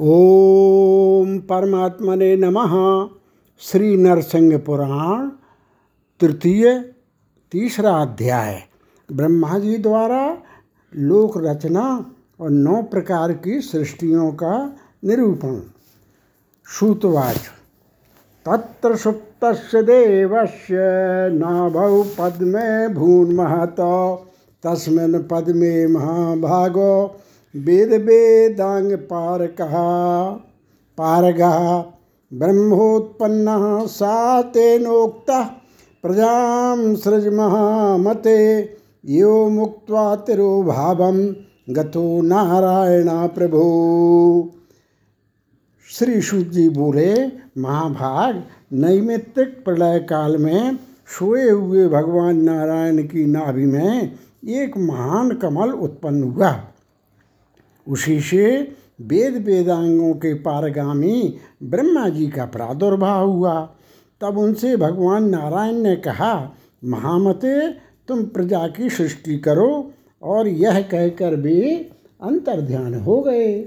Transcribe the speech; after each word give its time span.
ओम 0.00 1.38
परमात्मने 1.38 2.36
नमः। 2.36 3.08
श्री 3.60 3.96
नरसिंह 3.96 4.58
पुराण, 4.58 5.28
तृतीय, 6.20 6.92
तीसरा 7.52 7.90
अध्याय। 7.90 8.62
ब्रह्मा 9.12 9.58
जी 9.58 9.78
द्वारा 9.78 10.38
लोक 10.96 11.32
रचना 11.36 12.12
और 12.40 12.50
नौ 12.50 12.82
प्रकार 12.82 13.32
की 13.32 13.60
सृष्टियों 13.60 14.32
का 14.32 14.76
निरूपण। 15.04 15.60
श्रुतवाच। 16.78 17.40
तत्र 18.46 18.96
सुप्तस्य 18.96 19.82
देवस्य 19.82 20.76
नाभौ 21.32 22.02
पद्मे 22.02 22.88
भून्महत। 22.88 23.76
तस्मिन् 24.66 25.30
पद्मे 25.30 25.86
महाभागो 25.86 27.20
वेद 27.64 27.92
वेदांग 27.92 28.92
पारकः। 28.92 29.74
पारगः 30.98 31.84
ब्रह्मोत्पन्नः 32.32 33.86
सा 33.86 34.42
तेनोक्ता 34.42 35.42
प्रजा 36.02 36.34
सृज 36.96 37.28
महामते 37.28 38.38
यो 39.06 39.48
मुक्त्वा 39.48 40.16
तिरोभावं 40.16 41.34
गतो 41.70 42.22
नारायणा 42.22 43.26
प्रभो। 43.26 43.64
श्री 45.90 46.20
शुद्ध 46.20 46.50
जी 46.50 46.68
बोले, 46.68 47.26
महाभाग, 47.58 48.42
नैमित्तिक 48.72 49.64
प्रलय 49.64 49.98
काल 49.98 50.36
में 50.36 50.78
सोए 51.06 51.50
हुए 51.50 51.88
भगवान 51.88 52.36
नारायण 52.36 53.02
की 53.02 53.26
नाभि 53.26 53.66
में 53.66 54.18
एक 54.48 54.78
महान 54.78 55.30
कमल 55.30 55.70
उत्पन्न 55.70 56.22
हुआ। 56.22 56.67
उसी 57.88 58.20
से 58.20 58.72
वेद 59.00 59.44
वेदांगों 59.46 60.14
के 60.14 60.34
पारगामी 60.34 61.34
ब्रह्मा 61.62 62.08
जी 62.08 62.26
का 62.26 62.44
प्रादुर्भाव 62.44 63.30
हुआ। 63.30 63.74
तब 64.20 64.38
उनसे 64.38 64.76
भगवान 64.76 65.28
नारायण 65.28 65.74
ने 65.74 65.96
कहा, 65.96 66.52
महामते, 66.84 67.70
तुम 68.08 68.22
प्रजा 68.22 68.68
की 68.68 68.90
सृष्टि 68.90 69.38
करो 69.38 69.92
और 70.22 70.48
यह 70.48 70.80
कहकर 70.80 71.36
भी 71.36 71.60
अंतर्ध्यान 72.22 72.94
हो 72.94 73.20
गए। 73.20 73.58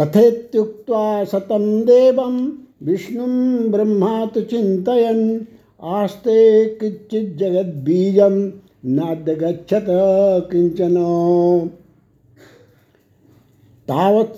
तथेत्युक्त्वा 0.00 1.24
शतं 1.24 1.80
देवं 1.80 2.52
विष्णुं 2.82 3.58
ब्रह्मात् 3.70 4.38
चिन्तयन्। 4.38 5.40
आस्ते 5.82 6.64
किञ्चिज्जगद्बीजं 6.64 8.48
नाद्यगच्छत 8.84 9.86
किंचन। 10.50 10.96
तावत् 13.88 14.36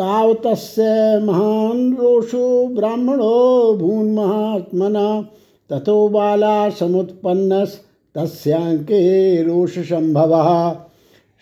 तावतस्य 0.00 0.82
महान् 1.22 1.94
रोषो 1.94 2.66
ब्राह्मणो 2.66 3.78
भून्महात्मना, 3.80 5.28
ततो 5.70 6.08
बाला 6.08 6.70
समुत्पन्नस्तस्याङ्के 6.70 9.42
रोषसम्भवः। 9.42 10.76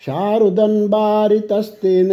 शारुदन्बारितस्तेन 0.05 2.11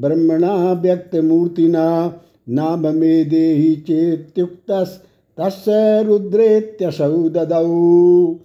ब्रह्मणा 0.00 0.72
व्यक्तमूर्तिना 0.72 2.14
नाम 2.48 2.86
मे 2.86 3.24
देहि 3.24 3.76
चेत्युक्तस्तस्य 3.76 6.02
रुद्रेत्यसौ 6.02 7.28
ददौ। 7.28 8.36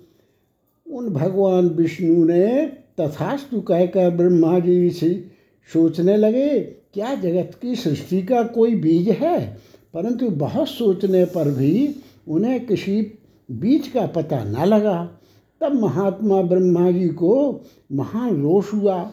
उन 0.94 1.10
भगवान 1.10 1.68
विष्णु 1.68 2.26
ने 2.26 2.72
तथास्तु 3.00 3.62
कहकर 3.62 4.10
ब्रह्मा 4.10 4.60
जी 4.60 4.90
से 4.90 5.31
सोचने 5.74 6.18
लगे, 6.18 6.60
क्या 6.94 7.16
जगत 7.16 7.52
की 7.62 7.76
सृष्टि 7.76 8.22
का 8.24 8.44
कोई 8.44 8.76
बीज 8.76 9.10
है? 9.10 9.58
परंतु 9.94 10.30
बहुत 10.30 10.68
सोचने 10.68 11.26
पर 11.26 11.52
भी 11.52 11.96
उन्हें 12.28 12.66
किसी 12.66 13.20
बीज 13.52 13.88
का 13.88 14.06
पता 14.06 14.44
न 14.44 14.66
लगा। 14.66 15.20
तब 15.62 15.74
महात्मा 15.74 16.42
ब्रह्मा 16.42 16.92
जी 16.92 17.08
को 17.08 17.62
महान 17.92 18.42
रोष 18.42 18.74
हुआ। 18.74 19.12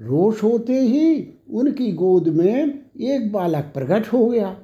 रोष 0.00 0.42
होते 0.42 0.80
ही 0.80 1.28
उनकी 1.50 1.92
गोद 1.92 2.28
में 2.28 2.78
एक 3.00 3.32
बालक 3.32 3.70
प्रकट 3.74 4.12
हो 4.12 4.26
गया, 4.26 4.56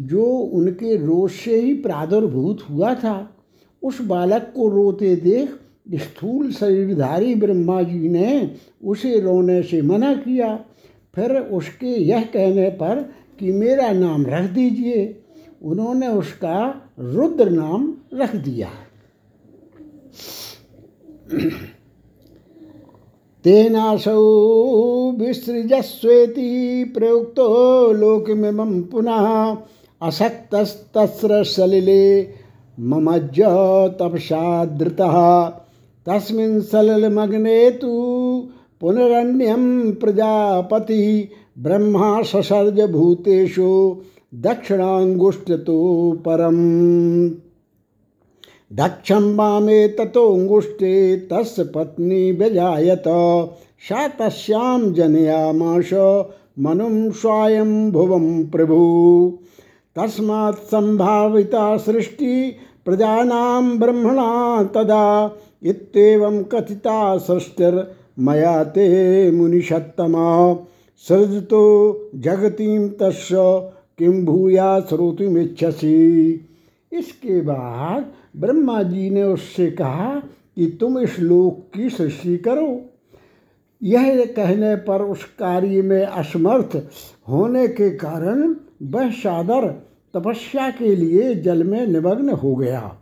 जो 0.00 0.24
उनके 0.24 0.96
रोष 0.96 1.32
से 1.32 1.60
ही 1.60 1.74
प्रादुर्भूत 1.74 2.66
हुआ 2.70 2.94
था। 2.94 3.36
उस 3.82 4.02
बालक 4.02 4.52
को 4.56 4.68
रोते 4.68 5.16
देख 5.16 5.50
स्थूल 5.94 6.52
शरीरधारी 6.52 7.34
ब्रह्मा 7.34 7.82
जी 7.82 8.08
ने 8.08 8.54
उसे 8.84 9.20
रोने 9.20 9.62
से 9.62 9.82
मना 9.82 10.14
किया। 10.14 10.64
फिर 11.14 11.36
उसके 11.36 11.86
यह 11.86 12.22
कहने 12.24 12.68
पर 12.70 13.12
कि 13.38 13.52
मेरा 13.52 13.92
नाम 13.92 14.26
रख 14.26 14.50
दीजिए। 14.50 15.22
उन्होंने 15.62 16.08
उसका 16.08 16.82
रुद्र 16.98 17.50
नाम 17.50 17.94
रख 18.14 18.36
दिया। 18.36 18.68
तेनासौ 23.44 24.20
विसृजस्वेति 25.12 26.84
प्रयुक्तो 26.84 27.92
लोकमिमं 27.92 28.82
पुनः 28.82 29.56
असक्तस्तस्र 30.02 31.44
सलिले 31.44 32.28
ममज्ज 32.80 33.40
तपसादृतः 34.00 35.16
तस्मिन् 36.06 36.60
सलिलमग्ने 36.60 37.70
तु 37.70 37.92
पुनरन्यं 38.80 39.92
प्रजापति 39.92 41.28
ब्रह्मा 41.58 42.22
ससर्ज 42.22 42.90
भूतेषु 42.90 43.96
दक्षिणाङ्गुष्ठतो 44.34 46.12
परम्। 46.12 47.30
दक्षं 48.72 49.36
वामे 49.36 49.88
ततोऽङ्गुष्ठे 49.88 51.16
तस्य 51.16 51.64
पत्नी 51.64 52.32
व्यजायत। 52.32 53.02
सा 53.88 54.08
तस्यां 54.08 54.92
जनयामाश 54.92 55.90
स्वायं 55.90 57.10
स्वायम्भुवं 57.10 58.46
प्रभु। 58.46 59.38
तस्मात् 59.96 60.58
संभाविता 60.58 61.76
सृष्टि, 61.76 62.56
प्रजानां 62.84 63.78
ब्रह्मणा 63.78 64.62
तदा, 64.64 65.36
इत्येवं 65.62 66.42
कथिता 66.42 67.18
सृष्टिर्मया 68.18 68.64
ते 68.64 69.30
मुनिषत्तमा। 69.30 70.54
सृजतो 70.96 72.10
जगतीं 72.14 72.88
तस्य 72.88 73.36
किम 73.98 74.24
भूया 74.24 74.80
श्रोतुमिच्छसि। 74.80 76.46
इसके 76.92 77.40
बाद 77.40 78.12
ब्रह्मा 78.36 78.82
जी 78.82 79.10
ने 79.10 79.22
उससे 79.22 79.70
कहा 79.70 80.14
कि 80.56 80.66
तुम 80.80 80.98
इस 80.98 81.18
लोक 81.18 81.74
की 81.74 81.90
सृष्टि 81.90 82.36
करो। 82.36 82.80
यह 83.82 84.24
कहने 84.36 84.76
पर 84.76 85.02
उस 85.02 85.24
कार्य 85.24 85.82
में 85.82 86.02
असमर्थ 86.02 86.76
होने 87.28 87.68
के 87.68 87.90
कारण 87.90 88.54
वह 88.82 89.10
सादर 89.10 89.68
तपस्या 90.14 90.70
के 90.70 90.96
लिए 90.96 91.34
जल 91.34 91.64
में 91.64 91.86
निमग्न 91.86 92.30
हो 92.30 92.54
गया। 92.54 92.96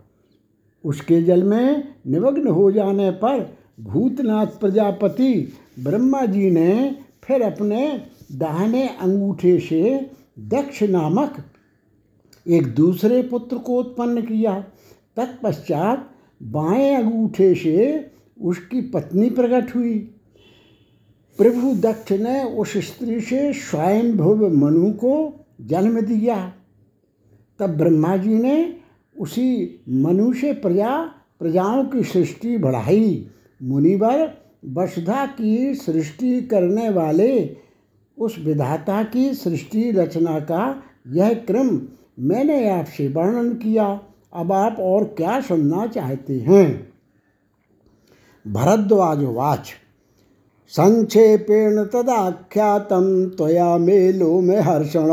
उसके 0.85 1.21
जल 1.21 1.43
में 1.43 1.93
निमग्न 2.07 2.47
हो 2.47 2.71
जाने 2.71 3.11
पर 3.11 3.62
भूतनाथ 3.79 4.45
प्रजापति 4.45 5.53
ब्रह्मा 5.79 6.25
जी 6.25 6.51
ने 6.51 6.95
फिर 7.23 7.41
अपने 7.41 8.05
दाहिने 8.31 8.87
अंगूठे 8.87 9.59
से 9.59 10.11
दक्ष 10.39 10.83
नामक 10.83 11.37
एक 12.47 12.67
दूसरे 12.67 13.23
पुत्र 13.23 13.57
को 13.57 13.79
उत्पन्न 13.79 14.21
किया। 14.21 14.59
तत्पश्चात 15.17 16.09
बाएँ 16.43 16.95
अंगूठे 16.95 17.55
से 17.55 18.11
उसकी 18.41 18.81
पत्नी 18.81 19.29
प्रकट 19.29 19.75
हुई। 19.75 19.99
प्रभु 21.37 21.75
दक्ष 21.75 22.11
ने 22.11 22.43
उस 22.43 22.77
स्त्री 22.77 23.21
से 23.21 23.53
स्वयंभुव 23.53 24.65
मनु 24.65 24.91
को 24.91 25.45
जन्म 25.61 26.01
दिया। 26.01 26.53
तब 27.59 27.69
ब्रह्मा 27.69 28.17
जी 28.17 28.35
ने 28.35 28.75
उसी 29.19 29.79
मनु 29.89 30.33
से 30.33 30.53
प्रजा, 30.53 31.01
प्रजाओं 31.39 31.85
की 31.85 32.03
सृष्टि 32.03 32.57
बढ़ाई। 32.57 33.27
मुनिवर 33.63 34.33
वसुधा 34.69 35.25
की 35.25 35.75
सृष्टि 35.75 36.41
करने 36.41 36.89
वाले, 36.89 37.57
उस 38.19 38.35
विधाता 38.45 39.03
की 39.03 39.33
सृष्टि 39.33 39.91
रचना 39.91 40.39
का 40.39 40.83
यह 41.07 41.33
क्रम 41.33 41.81
मैंने 42.19 42.69
आपसे 42.69 43.07
वर्णन 43.07 43.53
किया। 43.53 44.01
अब 44.33 44.51
आप 44.51 44.77
और 44.79 45.03
क्या 45.03 45.41
सुनना 45.41 45.87
चाहते 45.87 46.39
हैं? 46.39 46.93
भरद्वाज 48.47 49.23
वाच 49.23 49.71
संक्षेपेण 50.67 51.83
तदाख्यातं 51.83 53.29
त्वया 53.29 53.77
मेलो 53.77 54.41
में 54.41 54.59
हर्षण, 54.59 55.07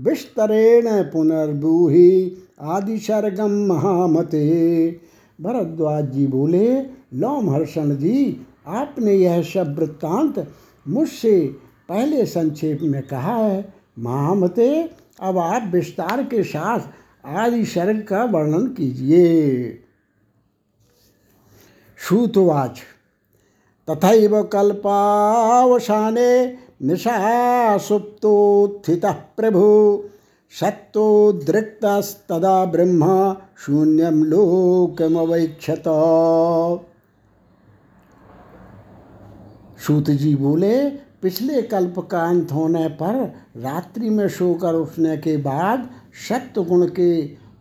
विस्तरेण 0.00 1.02
पुनर्बूहि 1.02 2.36
आदि 2.60 2.98
सर्गम 2.98 3.50
महामते। 3.50 4.88
भरद्वाज 5.40 6.10
जी 6.10 6.26
बोले 6.26 7.01
लोम 7.14 7.50
हर्षण 7.50 7.96
जी, 7.96 8.46
आपने 8.66 9.12
यह 9.12 9.42
सब 9.42 9.78
वृत्तांत 9.78 10.52
मुझसे 10.88 11.56
पहले 11.88 12.26
संक्षेप 12.26 12.78
में 12.82 13.02
कहा 13.02 13.36
है। 13.36 13.74
महामते, 13.98 14.90
अब 15.20 15.38
आप 15.38 15.70
विस्तार 15.72 16.22
के 16.22 16.42
साथ 16.42 16.80
आदि 17.26 17.64
सर्ग 17.64 18.02
का 18.02 18.24
वर्णन 18.24 18.66
कीजिए। 18.66 19.78
श्रुतवाच। 22.08 22.80
तथा 23.90 24.42
कल्पावसाने 24.42 26.56
निशा 26.82 27.78
सुप्तोत्थितः 27.78 29.12
प्रभु 29.12 30.04
सत्तोद्रिक्तस्तदा 30.60 32.64
ब्रह्मा 32.64 33.36
शून्यम 33.66 34.24
लोकमवैक्षत। 34.24 35.82
सूत 39.86 40.10
जी 40.10 40.34
बोले, 40.36 40.88
पिछले 41.22 41.62
कल्प 41.62 41.98
का 42.10 42.22
अंत 42.22 42.52
होने 42.52 42.88
पर 42.88 43.14
रात्रि 43.56 44.10
में 44.10 44.28
सोकर 44.28 44.74
उठने 44.74 45.16
के 45.16 45.36
बाद 45.36 45.88
सत्य 46.28 46.64
गुण 46.64 46.86
के 46.86 47.12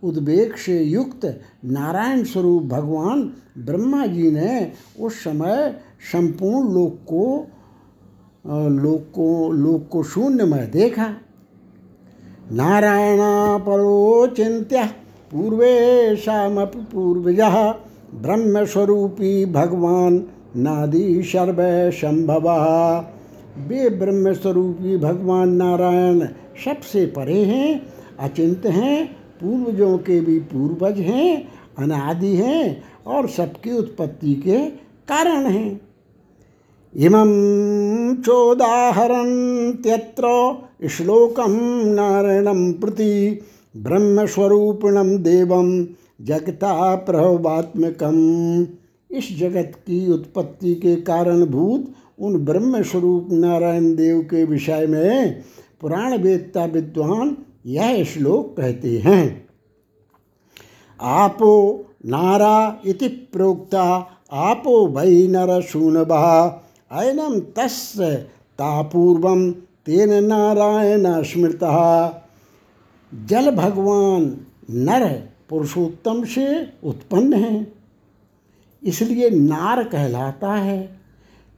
उद्वेग 0.04 0.56
से 0.56 0.82
युक्त 0.84 1.26
नारायण 1.66 2.24
स्वरूप 2.24 2.64
भगवान 2.64 3.22
ब्रह्मा 3.58 4.06
जी 4.06 4.32
ने 4.32 4.72
उस 5.00 5.24
समय 5.24 5.82
संपूर्ण 6.12 6.74
लोक 6.74 7.00
को 7.10 7.48
लोक 8.48 9.02
को 9.16 9.52
लोक 9.52 9.88
को 9.92 10.04
शून्य 10.04 10.46
में 10.46 10.72
देखा। 10.72 11.08
नारायणा 12.52 13.58
परो 13.58 14.28
चिंत्य 14.28 14.86
पूर्वेशामपि 15.32 16.80
पूर्वज 16.92 17.40
ब्रह्मस्वरूपी 18.22 19.46
भगवान 19.46 20.18
नादि 20.58 21.24
सर्व 21.24 21.56
संभव 21.92 22.48
वे 23.68 23.90
ब्रह्मस्वरूपी 23.90 24.98
भगवान 24.98 25.50
नारायण 25.50 26.28
सबसे 26.66 27.06
परे 27.06 27.44
हैं, 27.46 27.88
अचिंत 28.20 28.66
हैं, 28.66 29.06
पूर्वजों 29.42 29.98
के 29.98 30.22
भी 30.22 30.40
पूर्वज 30.40 31.00
हैं, 31.00 31.48
अनादि 31.80 32.36
हैं 32.36 32.84
और 33.08 33.28
सबकी 33.30 33.72
उत्पत्ति 33.72 34.34
के 34.34 34.60
कारण 35.08 35.46
हैं। 35.46 35.82
इमं 36.96 37.32
चोदाहरन्त्यत्र 38.16 38.94
श्लोकं 40.88 41.86
नारायणं 41.86 42.74
प्रति 42.74 43.40
ब्रह्मस्वरूपिणं 43.78 45.24
देवं 45.24 45.86
जगता 46.22 46.96
प्रभावात्मकम 46.96 48.18
इस 49.12 49.40
जगत 49.40 49.72
की 49.76 50.12
उत्पत्ति 50.12 50.76
के 50.76 50.96
कारणभूत 50.96 51.94
उन 52.20 52.38
ब्रह्म 52.46 52.82
स्वरूप 52.82 53.28
नारायण 53.32 53.96
देव 53.96 54.22
के 54.22 54.44
विषय 54.44 54.86
में 54.88 55.42
पुराण 55.82 56.18
वेदता 56.18 56.66
विद्वान 56.66 57.38
यह 57.66 58.04
श्लोक 58.04 58.58
कहते 58.58 58.98
हैं। 58.98 59.48
आपो 61.00 61.86
नारा 62.06 62.82
इति 62.86 63.08
प्रोक्ता, 63.08 63.84
आपो 64.32 64.88
वै 64.88 65.28
नर 65.28 65.62
शूनभा 65.62 66.28
अयनम 66.92 67.40
तस्य 67.40 68.16
तापूर्व 68.60 69.52
तेन 69.86 70.24
नारायण 70.24 71.24
स्मृत। 71.24 71.60
जल 73.14 73.52
भगवान 73.52 74.24
नर 74.70 75.08
पुरुषोत्तम 75.50 76.24
से 76.24 76.48
उत्पन्न 76.84 77.34
है। 77.34 77.81
इसलिए 78.84 79.30
नार 79.30 79.84
कहलाता 79.84 80.54
है। 80.54 81.00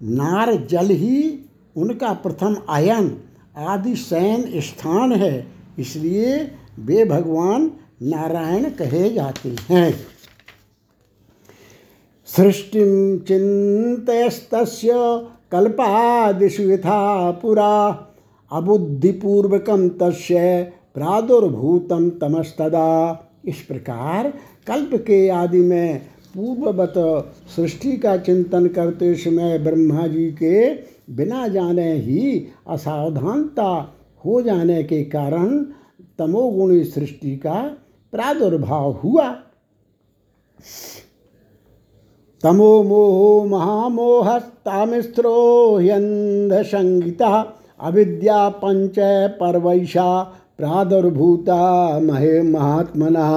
नार 0.04 0.54
जल 0.56 0.88
ही 0.88 1.46
उनका 1.78 2.14
प्रथम 2.14 2.56
आयन, 2.70 3.18
आदि 3.58 3.96
शयन 3.96 4.62
स्थान 4.62 5.14
है। 5.14 5.48
इसलिए 5.80 6.52
वे 6.80 7.06
भगवान 7.06 7.72
नारायण 8.02 8.70
कहे 8.70 9.10
जाते 9.10 9.56
हैं। 9.70 9.94
सृष्टि 12.26 12.80
चिंतस्त 13.28 14.50
कल्पादिषु 15.52 16.64
यथा 16.64 17.32
पुरा। 17.32 18.08
अबुद्धिपूर्वक 18.52 19.70
तस् 20.02 20.32
प्रादुर्भूतम 20.94 22.10
तमस्तदा। 22.10 22.90
इस 23.46 23.62
प्रकार 23.62 24.34
कल्प 24.68 24.90
के 24.96 25.30
आदि 25.30 25.62
में 25.62 26.02
पूर्ववत 26.34 26.94
सृष्टि 27.56 27.98
का 27.98 28.16
चिंतन 28.18 28.68
करते 28.68 29.14
समय 29.16 29.58
ब्रह्मा 29.60 30.08
जी 30.08 30.32
के 30.32 30.74
बिना 31.16 31.48
जाने 31.48 31.94
ही 31.94 32.48
असावधानता 32.70 33.70
हो 34.26 34.42
जाने 34.42 34.84
के 34.84 35.04
कारण 35.04 35.58
तमोगुणी 36.20 36.84
सृष्टि 36.84 37.36
का 37.36 37.62
प्रादुर्भाव 38.14 38.92
हुआ। 38.92 39.30
तमो 42.44 42.84
मोहो 42.84 43.46
महामोहस्तामिस्त्रो 43.48 45.36
ह्यंधसंगीता 45.78 47.30
अविद्या 47.80 48.50
पंच 48.50 48.96
परवैशा 49.40 50.22
प्रादुर्भूता 50.58 52.00
महे 52.00 52.42
महात्मना। 52.42 53.30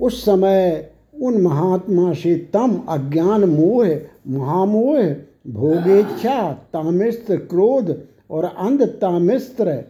उस 0.00 0.24
समय 0.24 0.90
उन 1.22 1.42
महात्मा 1.42 2.12
से 2.12 2.34
तम 2.52 2.80
अज्ञान 2.88 3.44
मोह, 3.44 3.86
महामोह, 4.28 5.02
भोगेच्छा, 5.46 6.52
तामिस्त्र 6.52 7.36
क्रोध 7.36 8.02
और 8.30 8.44
अंध 8.44 8.82
तामिस्त्र 8.82 9.84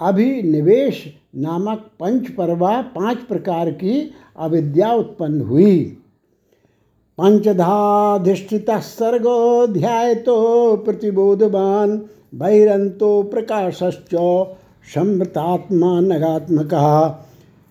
अभिनिवेश 0.00 1.04
नामक 1.36 1.78
पंच 2.00 2.30
परवा 2.30 2.82
पाँच 2.82 3.18
प्रकार 3.18 3.70
की 3.70 4.14
अविद्या 4.36 4.92
उत्पन्न 4.92 5.40
हुई। 5.40 5.98
पंचधाधिष्ठित 7.18 8.70
सर्गोध्याय 8.70 10.14
तो 10.14 10.76
प्रतिबोधवान 10.76 12.02
बहिरंतो 12.34 13.22
प्रकाशश्च 13.22 14.14
समृतात्मा 14.94 16.00
नगात्मक। 16.00 16.74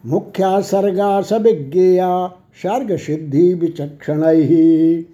मुख्या 0.05 0.61
सर्गा 0.61 1.21
सविज्ञेया 1.21 2.33
सर्ग 2.55 2.97
सिद्धि 2.97 3.53
विचक्षण 3.53 4.23
ही 4.23 5.07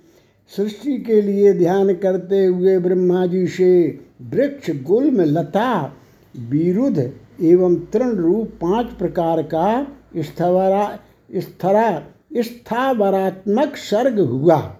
सृष्टि 0.55 0.97
के 0.97 1.21
लिए 1.21 1.53
ध्यान 1.53 1.93
करते 1.93 2.45
हुए 2.45 2.79
ब्रह्मा 2.79 3.25
जी 3.25 3.47
से 3.47 3.99
वृक्ष, 4.21 4.71
गुल्म, 4.83 5.21
लता, 5.21 5.93
विरुद्ध 6.39 7.11
एवं 7.41 7.75
तृण 7.75 8.09
रूप 8.09 8.47
पाँच 8.47 8.87
प्रकार 8.87 9.41
का 9.41 9.87
स्थवरा, 10.17 10.99
स्थरा, 11.35 12.03
स्थावरात्मक 12.37 13.75
सर्ग 13.75 14.19
हुआ, 14.19 14.75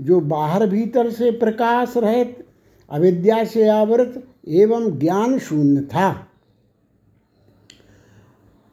जो 0.00 0.20
बाहर 0.20 0.66
भीतर 0.66 1.10
से 1.10 1.30
प्रकाश 1.30 1.94
रहित, 1.96 2.46
अविद्या 2.90 3.44
से 3.44 3.68
आवृत 3.68 4.24
एवं 4.48 4.98
ज्ञान 4.98 5.38
शून्य 5.38 5.80
था। 5.80 6.26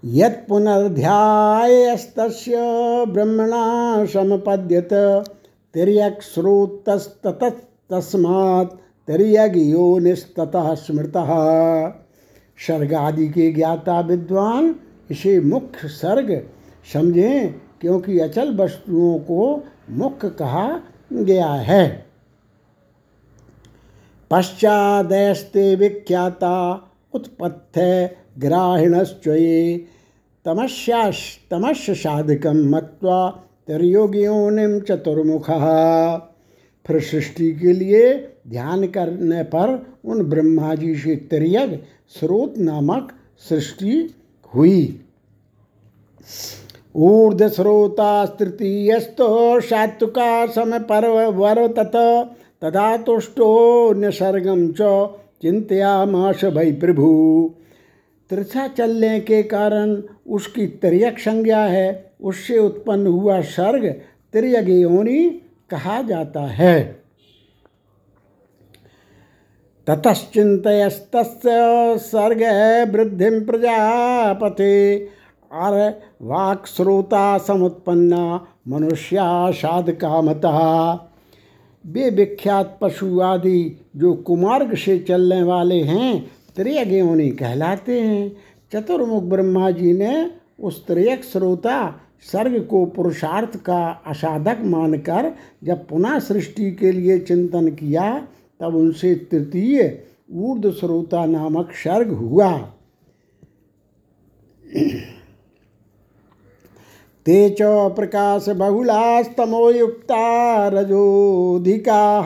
यत 0.08 0.46
पुनर्ध्यायस्त 0.50 2.20
ब्रह्मणा 3.08 3.64
समपद्यत, 4.06 4.94
तिर्यक 5.74 6.22
स्रोतस्तस्मात् 6.22 7.10
तिर्यग 9.08 9.58
योनिस्ततः 9.58 10.74
स्मृत। 10.76 11.18
सर्ग 12.58 12.94
आदि 12.94 13.28
के 13.28 13.52
ज्ञाता 13.52 14.00
विद्वान 14.00 14.76
इसे 15.12 15.40
मुख्य 15.40 15.88
सर्ग 15.88 16.32
समझें, 16.94 17.54
क्योंकि 17.82 18.20
अचल 18.20 18.56
वस्तुओं 18.58 19.20
को 19.20 19.64
मुख्य 19.90 20.30
कहा 20.30 20.82
गया 21.14 21.52
है। 21.52 22.06
पश्चादस्ते 24.32 25.76
विख्याता 25.76 26.56
उत्पत्थ 27.14 27.80
ग्राहिणश्चये 28.40 29.88
तमस्या 30.48 31.12
तमस्य 31.52 31.94
साधकम 31.94 32.70
मत्वा 32.70 33.30
तिरयोगियोनिम 33.68 34.80
चतुर्मुख। 34.80 35.46
फिर 36.86 37.02
सृष्टि 37.02 37.54
के 37.54 37.74
लिए 37.74 38.34
ध्यान 38.48 38.88
करने 38.88 39.44
पर 39.44 39.96
उन 40.06 40.24
ब्रह्मा 40.24 40.76
जी 40.76 40.96
से 40.96 41.16
तिरयग 41.32 41.80
स्रोत 42.10 42.54
नामक 42.58 43.14
सृष्टि 43.50 44.16
हुई। 44.54 45.00
ऊर्ध्वस्रोतास्तृतीयस्तो 46.96 49.62
सात्विका 49.62 50.46
तत 51.68 51.92
तदा 52.62 52.98
तुष्टो 52.98 53.94
निसर्गम 53.94 54.72
च 54.72 55.10
चिंतयामाश 55.42 56.46
भई 56.46 56.72
प्रभु। 56.72 57.10
त्रिथा 58.30 58.68
चलने 58.68 59.20
के 59.20 59.44
कारण 59.44 60.02
उसकी 60.28 60.68
तिरक 60.68 61.20
संज्ञा 61.20 61.60
है, 61.60 62.12
उससे 62.22 62.60
उत्पन्न 62.60 63.08
हुआ 63.08 63.42
सर्ग 63.42 63.86
तिरयगयोनी 64.34 65.30
कहा 65.70 66.02
जाता 66.02 66.42
है। 66.42 66.84
ततश्चिंतस्त 69.88 71.12
सर्ग 72.02 72.42
वृद्धि 72.96 73.30
प्रजापते। 73.40 75.10
और 75.52 76.02
वाक् 76.22 76.68
श्रोता 76.68 77.38
समुत्पन्ना 77.38 78.48
मनुष्या 78.68 79.52
साध 79.52 79.92
कामता 79.92 80.94
वे 81.86 82.10
विख्यात 82.10 82.78
पशु 82.82 83.22
आदि 83.22 83.86
जो 83.96 84.14
कुमार्ग 84.14 84.76
से 84.76 85.00
चलने 85.00 85.44
वाले 85.44 85.82
हैं 85.82 86.37
त्रियज्ञोनी 86.58 87.30
कहलाते 87.30 88.02
हैं। 88.02 88.38
चतुर्मुख 88.74 89.24
ब्रह्मा 89.24 89.72
जी 89.72 89.94
ने 89.94 90.32
उस 90.60 90.88
त्रियक 90.88 91.24
श्रोता 91.24 92.02
सर्ग 92.22 92.64
को 92.66 92.86
पुरुषार्थ 92.86 93.58
का 93.58 94.04
असाधक 94.08 94.58
मानकर 94.62 95.32
जब 95.64 95.88
पुनः 95.88 96.20
सृष्टि 96.20 96.72
के 96.72 96.92
लिए 96.92 97.20
चिंतन 97.20 97.68
किया, 97.68 98.28
तब 98.60 98.76
उनसे 98.76 99.16
तृतीय 99.16 100.04
ऊर्ध 100.34 100.72
श्रोता 100.72 101.26
नामक 101.26 101.72
सर्ग 101.72 102.12
हुआ। 102.12 102.58
ते 107.26 107.50
च 107.50 107.62
युक्ता 109.76 110.68
रजोधिका। 110.68 112.22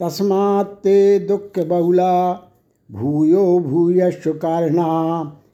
तस्मात् 0.00 0.74
ते 0.84 1.18
दुख 1.18 1.58
बहुला 1.58 2.32
भूयो 2.90 3.58
भूयश्च 3.58 4.28
कारणा 4.28 4.86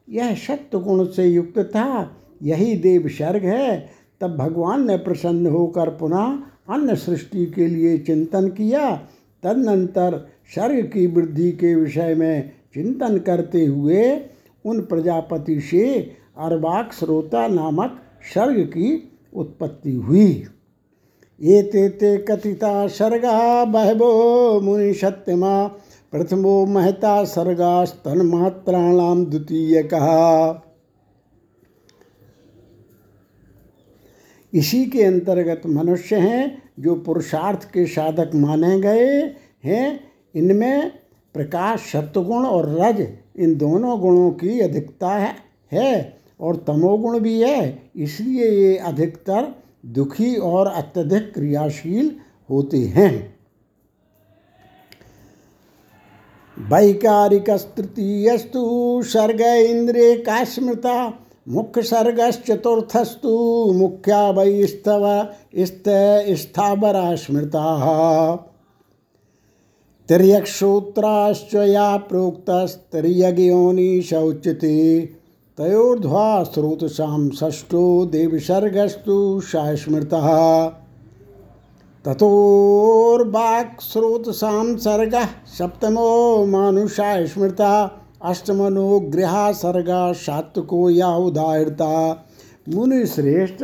यह 0.09 0.35
सत्य 0.35 0.79
गुण 0.79 1.05
से 1.05 1.25
युक्त 1.25 1.59
था। 1.59 2.17
यही 2.43 2.75
देव 2.75 3.07
सर्ग 3.07 3.43
है। 3.43 3.89
तब 4.21 4.37
भगवान 4.37 4.87
ने 4.87 4.97
प्रसन्न 4.97 5.47
होकर 5.47 5.89
पुनः 5.89 6.39
अन्य 6.75 6.95
सृष्टि 6.95 7.45
के 7.45 7.67
लिए 7.67 7.97
चिंतन 7.97 8.47
किया। 8.49 8.95
तदनंतर 9.43 10.27
सर्ग 10.55 10.85
की 10.85 11.07
वृद्धि 11.07 11.51
के 11.51 11.75
विषय 11.75 12.15
में 12.15 12.51
चिंतन 12.73 13.17
करते 13.17 13.65
हुए 13.65 14.19
उन 14.65 14.81
प्रजापति 14.81 15.59
से 15.61 15.99
अरबाक 16.37 16.93
श्रोता 16.93 17.47
नामक 17.47 18.01
सर्ग 18.33 18.59
की 18.59 19.11
उत्पत्ति 19.33 19.93
हुई। 19.93 20.43
ये 21.41 21.61
ते 21.63 21.89
ते 21.89 22.17
कथिता 22.17 22.87
सर्गा 22.87 23.65
बहवो 23.65 24.61
मुनि 24.61 24.93
सत्यमा 24.93 25.67
प्रथमो 26.11 26.65
महता 26.65 27.23
सर्गास्तन 27.25 28.21
मात्राणाम 28.21 29.25
द्वितीय 29.25 29.83
कहा 29.83 30.67
इसी 34.53 34.85
के 34.85 35.03
अंतर्गत 35.03 35.61
मनुष्य 35.65 36.15
हैं 36.15 36.63
जो 36.79 36.95
पुरुषार्थ 36.95 37.63
के 37.65 37.85
साधक 37.85 38.31
माने 38.35 38.81
गए 38.81 39.35
हैं 39.63 39.99
इनमें 40.35 40.91
प्रकाश 41.33 41.79
सत्वगुण 41.79 42.45
और 42.45 42.69
रज 42.81 43.07
इन 43.35 43.57
दोनों 43.57 43.99
गुणों 43.99 44.31
की 44.31 44.59
अधिकता 44.59 45.09
है, 45.09 45.35
है 45.71 46.17
और 46.39 46.55
तमोगुण 46.55 47.19
भी 47.19 47.41
है 47.41 47.91
इसलिए 47.95 48.49
ये 48.49 48.77
अधिकतर 48.77 49.55
दुखी 49.85 50.35
और 50.35 50.67
अत्यधिक 50.67 51.33
क्रियाशील 51.33 52.15
होते 52.49 52.77
हैं। 52.77 53.30
वैकारिक 56.69 57.49
तृतीयस्तु 57.75 58.61
सर्ग 59.03 59.41
इंद्रिय 59.41 60.15
का 60.25 60.43
स्मृता 60.43 60.95
मुख्य 61.49 61.81
सर्गश्चतुर्थस्तु 61.83 63.29
मुख्या 63.73 64.19
वै 64.29 64.67
स्तव 64.67 65.05
स्त 65.65 65.95
स्थावरा 66.41 67.15
स्मृता 67.15 67.65
तिर्यक्षोत्राश्च 70.09 71.55
या 71.55 71.95
प्रोक्तस्तिर्यज्ञोनि 72.09 74.01
शौच्यते 74.09 74.77
तयोर्ध्वा 75.57 76.27
स्रोतसां 76.43 77.29
षष्ठो 77.39 77.83
देवसर्गस्तु 78.11 79.17
सा 79.43 79.63
स्मृतः 79.75 80.29
ततोर्वाक्स्रोतसां 82.05 84.77
सर्गः 84.77 85.27
सप्तमो 85.57 86.45
मानुषा 86.45 87.25
स्मृता 87.25 87.99
अष्टमनोग्रह 88.21 89.51
सर्गा 89.51 90.13
सात्विको 90.13 90.89
या 90.89 91.17
उदाहरता 91.17 92.25
मुनि 92.69 93.05
श्रेष्ठ 93.05 93.63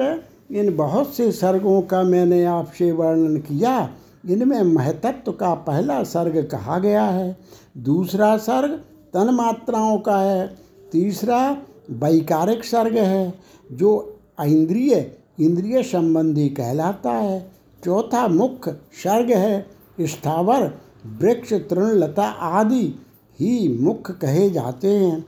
इन 0.51 0.75
बहुत 0.75 1.15
से 1.15 1.31
सर्गों 1.31 1.81
का 1.81 2.03
मैंने 2.03 2.45
आपसे 2.45 2.91
वर्णन 2.91 3.39
किया। 3.39 3.89
इनमें 4.29 4.63
महतत्व 4.63 5.31
का 5.31 5.53
पहला 5.53 6.03
सर्ग 6.03 6.47
कहा 6.51 6.79
गया 6.79 7.03
है, 7.03 7.37
दूसरा 7.77 8.37
सर्ग 8.37 8.71
तन 9.13 9.29
मात्राओं 9.33 9.99
का 9.99 10.17
है, 10.17 10.55
तीसरा 10.91 11.57
वैकारिक 11.91 12.65
सर्ग 12.65 12.97
है, 12.97 13.33
जो 13.71 14.17
इंद्रिय 14.41 15.11
इंद्रिय 15.39 15.83
संबंधी 15.83 16.49
कहलाता 16.49 17.11
है। 17.11 17.56
चौथा 17.87 18.27
मुख्य 18.27 18.71
सर्ग 19.03 19.29
है। 19.31 19.67
स्थावर, 20.01 20.77
वृक्ष, 21.21 21.53
तृणलता 21.53 22.25
आदि 22.27 23.05
ही 23.39 23.77
मुख्य 23.81 24.13
कहे 24.13 24.49
जाते 24.49 24.97
हैं। 24.97 25.25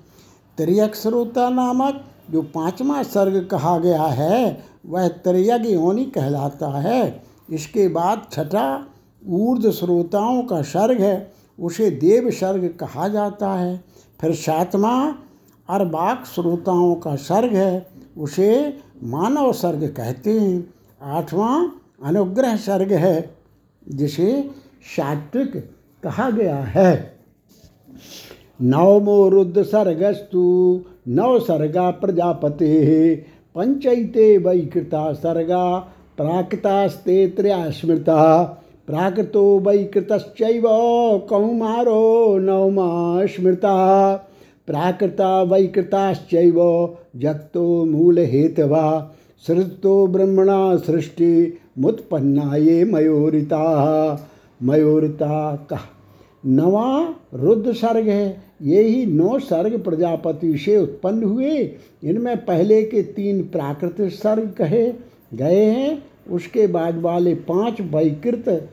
त्रियक्षरोता 0.58 1.50
नामक 1.50 2.06
जो 2.32 2.42
पांचवा 2.42 3.04
सर्ग 3.04 3.46
कहा 3.46 3.80
गया 3.80 4.04
है, 4.04 4.64
वह 4.86 5.08
त्रियग 5.08 5.66
योनि 5.66 6.06
कहलाता 6.06 6.68
है। 6.68 7.24
इसके 7.50 7.88
बाद 7.88 8.28
छठा 8.32 8.86
ऊर्ध 9.28 9.72
श्रोताओं 9.72 10.44
का 10.44 10.62
सर्ग 10.62 11.02
है, 11.02 11.34
उसे 11.60 11.90
देव 11.90 12.32
सर्ग 12.32 12.78
कहा 12.80 13.08
जाता 13.08 13.50
है। 13.50 13.84
फिर 14.22 14.36
सातवा 14.36 15.16
अरबाक 15.70 16.26
श्रोताओं 16.36 16.96
का 16.96 17.16
सर्ग 17.16 17.54
है, 17.54 17.88
उसे 18.18 18.78
मानव 19.04 19.54
सर्ग 19.54 19.94
कहते 19.98 20.40
हैं। 20.40 20.74
आठवां 21.04 21.70
अनुग्रह 22.02 22.56
सर्ग 22.56 22.92
है, 22.94 23.30
जिसे 23.88 24.50
सात्विक 24.98 25.56
कहा 26.04 26.30
गया 26.30 26.56
है। 26.56 27.14
नवमो 28.62 29.28
रुद्र 29.30 29.64
सर्गस्तु 29.64 30.44
नव 31.08 31.40
सर्गा 31.40 31.90
प्रजापते, 31.92 33.16
पंचैते 33.56 34.38
वैकृता 34.38 35.12
सर्गा 35.14 35.78
प्राकृतास्ते 36.18 37.28
त्रया 37.28 37.70
स्मृता 37.70 38.44
प्राकृतो 38.88 39.44
वैकृतश्चैव 39.60 40.64
कौमारो 41.30 42.38
नवमा 42.38 43.26
स्मृता 43.26 43.76
प्राकृता 44.68 45.42
वैकृताश्चैव 45.44 46.58
जगतो 47.16 47.86
मूलहेतवा, 47.86 49.16
सृजतो 49.48 50.08
ब्रह्मणा 50.08 50.76
सृष्टि 50.78 51.58
मुत्पन्ना 51.80 52.56
ये 52.56 52.84
मयूरिता 52.84 53.64
मयूरिता 54.64 55.56
कह। 55.70 55.80
नवा 56.46 57.16
रुद्र 57.34 57.74
सर्ग 57.74 58.08
है, 58.08 58.42
ये 58.62 58.82
ही 58.84 59.06
नौ 59.06 59.40
सर्ग 59.40 59.84
प्रजापति 59.84 60.58
से 60.58 60.78
उत्पन्न 60.78 61.24
हुए। 61.24 61.58
इनमें 62.04 62.46
पहले 62.46 62.82
के 62.84 63.02
तीन 63.02 63.42
प्राकृतिक 63.44 64.12
सर्ग 64.12 64.54
कहे 64.58 64.92
गए 65.34 65.64
हैं, 65.64 66.04
उसके 66.32 66.68
बाद 66.68 67.02
वाले 67.02 67.34
पाँच 67.36 67.82
वैकृत 67.82 68.70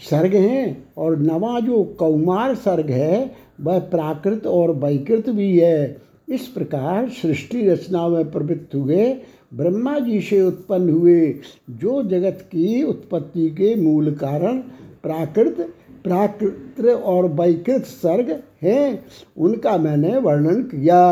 सर्ग 0.00 0.34
हैं, 0.34 0.84
और 0.98 1.18
नवा 1.18 1.60
जो 1.60 1.82
कौमार 1.98 2.54
सर्ग 2.54 2.90
है, 2.90 3.34
वह 3.60 3.78
प्राकृत 3.78 4.46
और 4.46 4.70
वैकृत 4.70 5.30
भी 5.30 5.58
है। 5.58 5.96
इस 6.32 6.46
प्रकार 6.46 7.08
सृष्टि 7.08 7.68
रचना 7.68 8.08
में 8.08 8.30
प्रवृत्त 8.30 8.74
हुए 8.74 9.16
ब्रह्मा 9.54 9.98
जी 9.98 10.20
से 10.20 10.42
उत्पन्न 10.42 10.90
हुए 10.90 11.34
जो 11.70 12.02
जगत 12.02 12.38
की 12.42 12.82
उत्पत्ति 12.82 13.50
के 13.50 13.74
मूल 13.74 14.14
कारण 14.14 14.58
प्राकृत 15.02 15.74
प्राकृत 16.04 16.86
और 16.86 17.24
वैकृत 17.24 17.82
सर्ग 17.82 18.42
हैं, 18.62 19.04
उनका 19.38 19.76
मैंने 19.78 20.18
वर्णन 20.18 20.62
किया। 20.62 21.02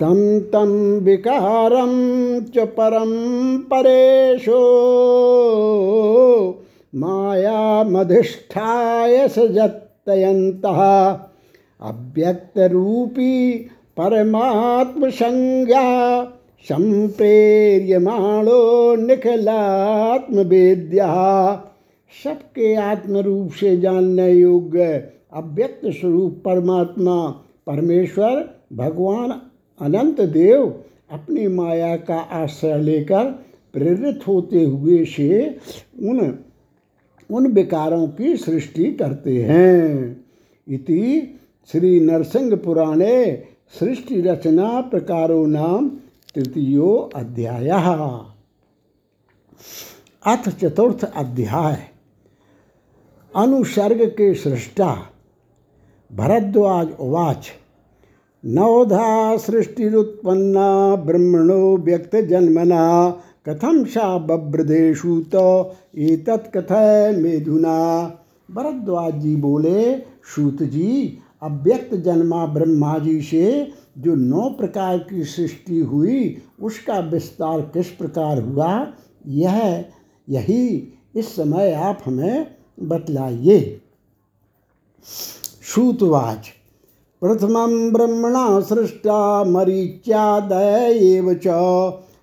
तम 0.00 0.40
तम 0.52 0.68
विकारम 1.02 1.90
च 2.40 2.58
परम 2.58 3.10
परेशो। 3.58 4.58
माया 6.94 7.84
मधिष्ठाय 7.84 9.28
सजतयंत 9.28 10.62
अव्यक्त 11.80 12.58
रूपी 12.58 13.58
परमात्म 13.96 15.10
संज्ञा 15.10 16.24
संप्रेर्यमाणो 16.68 18.60
निखिलात्म 18.96 20.38
वेद्या 20.38 21.10
सबके 22.24 22.74
आत्म 22.74 23.16
रूप 23.16 23.50
से 23.52 23.76
जानने 23.76 24.30
योग्य 24.32 25.10
अव्यक्त 25.32 25.86
स्वरूप 25.86 26.42
परमात्मा, 26.44 27.26
परमेश्वर, 27.66 28.58
भगवान, 28.72 29.40
अनंत 29.80 30.20
देव 30.20 30.66
अपनी 31.10 31.46
माया 31.48 31.96
का 31.96 32.16
आश्रय 32.16 32.78
लेकर 32.78 33.24
प्रेरित 33.72 34.20
होते 34.28 34.64
हुए 34.64 35.04
से 35.04 35.56
उन 36.02 36.38
उन 37.30 37.46
विकारों 37.46 38.06
की 38.08 38.36
सृष्टि 38.36 38.92
करते 38.92 39.42
हैं। 39.42 40.24
इति 40.68 41.34
श्री 41.72 42.00
नरसिंह 42.00 42.56
पुराणे 42.56 43.42
सृष्टि 43.80 44.20
रचना 44.20 44.80
प्रकारो 44.80 45.46
नाम 45.46 45.88
तृतीयो 46.34 47.10
अध्याय। 47.14 47.68
अथ 50.26 50.48
चतुर्थ 50.48 51.04
अध्याय। 51.04 51.78
अनुसर्ग 53.36 54.04
के 54.04 54.34
सृष्टा, 54.34 55.06
भरद्वाज 56.12 56.88
उवाच। 57.00 57.48
नवधा 58.44 59.36
सृष्टिरुत्पन्ना, 59.36 60.96
ब्रह्मणो 60.96 61.76
व्यक्त 61.76 62.16
जन्मना 62.16 63.10
कथम 63.48 63.84
सा 63.84 64.18
बभ्रदेशु 64.18 65.20
तो 65.20 65.76
एतत् 65.98 66.56
कथय 66.56 67.16
मेधुना। 67.18 67.78
भरद्वाज 68.50 69.14
जी 69.14 69.36
बोले 69.36 69.98
सूत 70.34 70.62
जी 70.62 71.18
अव्यक्त 71.44 71.94
जन्मा 71.94 72.46
ब्रह्मा 72.46 72.98
जी 72.98 73.20
से 73.22 73.72
जो 73.98 74.14
नौ 74.14 74.50
प्रकार 74.50 74.98
की 74.98 75.24
सृष्टि 75.24 75.80
हुई, 75.80 76.42
उसका 76.62 76.98
विस्तार 76.98 77.60
किस 77.60 77.88
प्रकार 77.88 78.40
हुआ, 78.40 78.86
यह, 79.26 79.84
यही 80.28 80.92
इस 81.16 81.36
समय 81.36 81.72
आप 81.72 81.98
हमें 82.04 82.54
बतलाइए। 82.82 83.80
सूतवाच 85.74 86.48
प्रथमं 87.20 87.92
ब्रह्मणा 87.92 88.60
सृष्टा 88.60 89.44
मरीच्यादय 89.44 91.38
च 91.46 91.46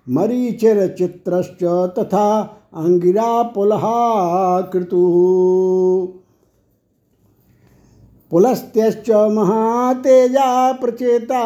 मरीचिरचित्रश्च 0.08 1.64
तथा 1.98 2.42
अंगिरा 2.74 3.42
पुलहा 3.42 4.60
कृतु। 4.60 5.02
पुलस्त्यश्च 8.32 9.10
महातेजा 9.32 10.50
प्रचेता 10.72 11.40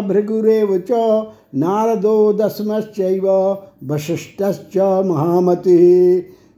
भृगुरेव 0.00 0.70
च 0.90 1.00
नारदो 1.54 2.32
दशमश्चैव 2.32 3.26
वसिष्ठश्च 3.84 4.76
महामतिः। 5.06 5.82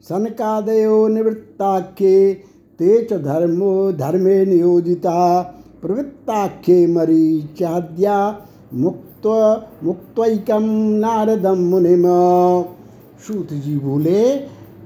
सनकादयो 0.08 1.08
निवृत्ताख्ये 1.08 2.14
ते 2.80 3.02
च 3.04 3.18
धर्मो 3.24 3.72
धर्मे 3.92 4.44
नियोजिता। 4.44 5.18
प्रवृत्ताख्ये 5.82 6.86
मरीचाद्या 6.86 8.18
मुक्त 8.74 9.26
मुक्तैकम 9.84 10.64
नारदम 10.98 11.68
मुनिम। 11.70 12.04
सूत 13.26 13.52
जी 13.64 13.76
बोले 13.78 14.22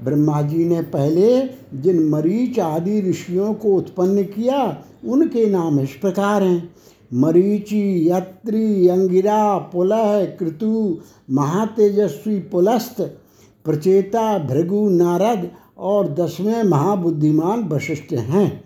ब्रह्मा 0.07 0.41
जी 0.41 0.65
ने 0.65 0.81
पहले 0.81 1.41
जिन 1.81 2.03
मरीच 2.09 2.59
आदि 2.59 2.99
ऋषियों 3.01 3.53
को 3.53 3.75
उत्पन्न 3.75 4.23
किया, 4.23 4.83
उनके 5.05 5.45
नाम 5.45 5.79
इस 5.79 5.89
प्रकार 5.89 6.43
हैं। 6.43 6.69
मरीचि, 7.13 8.09
यत्री 8.09 8.87
अंगिरा 8.87 9.57
पुलह, 9.57 10.25
कृतु, 10.39 10.97
महातेजस्वी, 11.31 12.39
पुलस्त, 12.39 13.01
प्रचेता, 13.65 14.37
भृगु, 14.39 14.89
नारद 14.89 15.49
और 15.77 16.13
दसवें 16.13 16.63
महाबुद्धिमान 16.63 17.67
वशिष्ठ 17.67 18.13
हैं। 18.13 18.63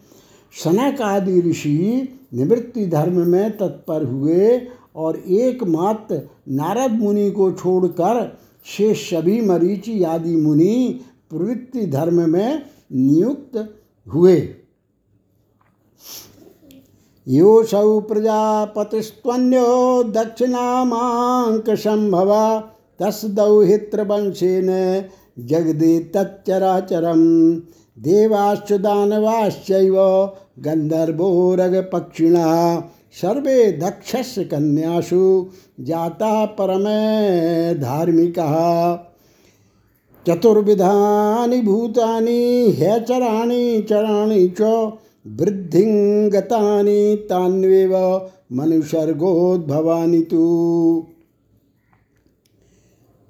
सनक 0.53 1.01
आदि 1.01 1.41
ऋषि 1.41 2.07
निवृत्ति 2.33 2.85
धर्म 2.85 3.19
में 3.27 3.57
तत्पर 3.57 4.03
हुए 4.03 4.61
और 4.95 5.17
एकमात्र 5.17 6.21
नारद 6.49 6.99
मुनि 6.99 7.29
को 7.31 7.51
छोड़कर 7.51 8.37
शेष 8.65 9.09
सभी 9.09 9.41
मरीचि 9.41 10.03
आदि 10.03 10.35
मुनि 10.35 10.99
प्रवृत्ति 11.33 11.85
धर्म 11.85 12.29
में 12.29 12.61
नियुक्त 12.91 13.75
हुए। 14.13 14.49
योऽसौ 17.27 17.99
प्रजापतिस्त्वन्यो 17.99 20.03
दक्षिणामाङ्क 20.03 21.69
सम्भवा 21.69 22.59
तस्दौहित्रवंशेन 22.99 24.67
जगदे 25.39 25.99
तच्चराचरं 25.99 27.59
देवाश्च 27.99 28.73
दानवाश्चैव 28.73 29.95
गन्धर्वोरगपक्षिणः। 30.59 32.81
सर्वे 33.11 33.71
दक्षस्य 33.71 34.43
कन्यासु 34.43 35.49
जाता 35.79 36.45
परमे 36.45 37.75
धार्मिकः। 37.75 39.10
चतुर्विधानि 40.27 41.61
भूतानि, 41.61 42.75
ह्यचराणि, 42.77 43.85
चराणि 43.89 44.53
च 44.61 44.61
वृद्धिं 45.27 46.29
गतानि, 46.33 47.15
तान्वेव 47.29 48.21
मनुसर्गोद्भवानि 48.53 50.21
तु। 50.21 51.05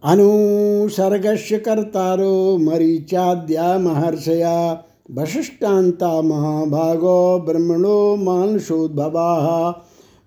अनुसर्गस्य 0.04 1.58
कर्तारो 1.58 2.58
मरीचाद्या 2.58 3.78
महर्षया 3.78 4.86
वशिष्ठान्ता 5.12 6.22
महाभागो 6.22 7.40
ब्रह्मणो 7.40 8.16
मानसोद्भवा 8.16 9.30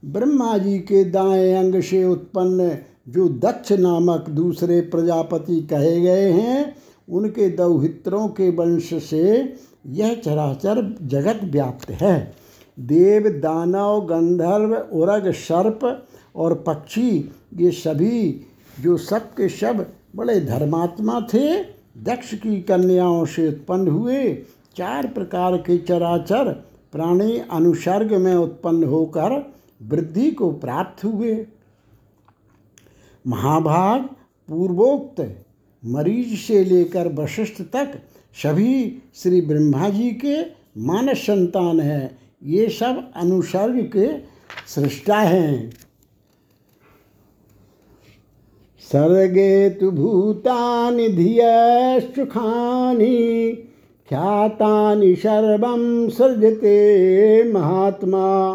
ब्रह्मा 0.04 0.58
जी 0.58 0.78
के 0.78 1.04
दाएँ 1.04 1.54
अंग 1.54 1.80
से 1.80 2.04
उत्पन्न 2.04 2.78
जो 3.08 3.28
दक्ष 3.28 3.72
नामक 3.72 4.30
दूसरे 4.30 4.80
प्रजापति 4.80 5.60
कहे 5.60 6.00
गए 6.00 6.30
हैं, 6.30 6.76
उनके 7.08 7.48
दौहित्रों 7.48 8.28
के 8.28 8.50
वंश 8.50 8.94
से 8.94 9.54
यह 9.86 10.14
चराचर 10.14 10.96
जगत 11.02 11.40
व्याप्त 11.44 11.90
है। 11.90 12.34
देव, 12.80 13.28
दानव, 13.28 14.00
गंधर्व, 14.00 14.74
उरग, 14.74 15.32
सर्प 15.32 16.06
और 16.36 16.54
पक्षी, 16.54 17.30
ये 17.54 17.70
सभी 17.70 18.46
जो 18.80 18.96
सब 18.96 19.18
के 19.18 19.48
सब 19.48 19.86
बड़े 20.16 20.40
धर्मात्मा 20.40 21.20
थे, 21.20 21.62
दक्ष 21.98 22.34
की 22.34 22.60
कन्याओं 22.62 23.24
से 23.24 23.48
उत्पन्न 23.48 23.88
हुए, 23.88 24.38
चार 24.76 25.06
प्रकार 25.06 25.56
के 25.56 25.78
चराचर 25.78 26.52
प्राणी 26.92 27.40
अनुसर्ग 27.50 28.12
में 28.12 28.34
उत्पन्न 28.34 28.84
होकर 28.84 29.52
वृद्धि 29.82 30.30
को 30.30 30.50
प्राप्त 30.50 31.04
हुए। 31.04 31.46
महाभाग 33.26 34.02
पूर्वोक्त 34.48 35.44
मरीज़ 35.84 36.36
से 36.36 36.64
लेकर 36.64 37.12
वशिष्ठ 37.12 37.62
तक 37.62 38.02
सभी 38.42 39.02
श्री 39.14 39.40
ब्रह्मा 39.40 39.88
जी 39.88 40.10
के 40.10 40.42
मानस 40.78 41.18
संतान 41.18 41.80
हैं। 41.80 42.18
ये 42.44 42.68
सब 42.68 43.12
अनुसर्ग 43.16 43.90
के 43.96 44.18
सृष्टा 44.66 45.18
हैं। 45.18 45.70
सर्गे 48.80 49.70
तु 49.70 49.90
भूतानि 49.90 51.08
धियश्चुखानि, 51.08 52.42
ख्यातानि 54.08 55.16
सर्वं 55.16 56.10
सृजते 56.10 57.52
महात्मा। 57.52 58.54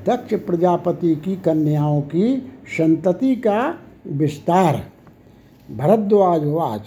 दक्ष 0.07 0.35
प्रजापति 0.35 1.17
की 1.17 1.37
कन्याओं 1.37 2.01
की 2.01 2.43
संतति 2.67 3.37
का 3.37 3.79
विस्तार। 4.07 4.85
भरद्वाज 5.77 6.45
वाच। 6.45 6.83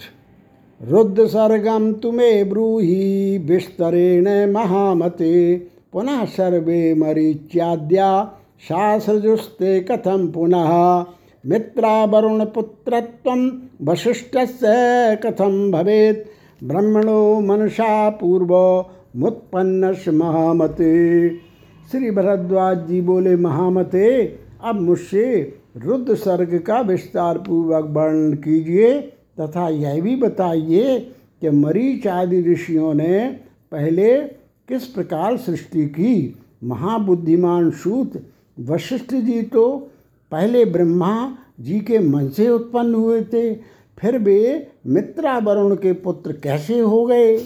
रुद्र 0.82 1.26
सर्गम 1.26 1.92
तुम्हें 1.92 2.48
ब्रूहि 2.48 3.38
विस्तरेण 3.38 4.52
महामते। 4.52 5.62
पुनः 5.92 6.24
सर्वे 6.24 6.94
मरीच्याद्या 6.94 8.32
शास्त्रजुस्ते 8.60 9.80
कथम 9.80 10.28
पुनः? 10.28 11.04
मित्रावरुणपुत्रत्वं 11.46 13.52
वसिष्ठस्य 13.82 15.20
कथं 15.26 15.70
भवेत्? 15.70 16.28
ब्रह्मणो 16.64 17.40
मनसा 17.40 18.10
पूर्व 18.10 18.84
मुत्पन्न 19.16 19.96
महामते। 20.08 21.30
श्री 21.90 22.10
भरद्वाज 22.10 22.88
जी 22.88 23.00
बोले, 23.00 23.36
महामते, 23.36 24.38
अब 24.64 24.80
मुझसे 24.80 25.58
रुद्र 25.76 26.14
सर्ग 26.14 26.58
का 26.58 26.80
विस्तार 26.80 27.38
पूर्वक 27.38 27.88
वर्णन 27.90 28.34
कीजिए। 28.34 29.12
तथा 29.40 29.68
यह 29.68 30.00
भी 30.00 30.16
बताइए 30.16 30.98
कि 31.40 31.50
मरीच 31.50 32.06
आदि 32.06 32.40
ऋषियों 32.52 32.94
ने 32.94 33.28
पहले 33.72 34.16
किस 34.68 34.86
प्रकार 34.86 35.36
सृष्टि 35.36 35.86
की? 35.86 36.38
महाबुद्धिमान 36.64 37.70
सूत, 37.70 38.12
वशिष्ठ 38.60 39.14
जी 39.14 39.42
तो 39.42 39.90
पहले 40.30 40.64
ब्रह्मा 40.64 41.38
जी 41.60 41.80
के 41.80 41.98
मन 41.98 42.28
से 42.28 42.48
उत्पन्न 42.50 42.94
हुए 42.94 43.22
थे, 43.22 43.54
फिर 43.98 44.18
वे 44.18 44.70
मित्रा 44.86 45.38
वरुण 45.38 45.74
के 45.76 45.92
पुत्र 45.92 46.32
कैसे 46.32 46.78
हो 46.78 47.04
गए? 47.06 47.38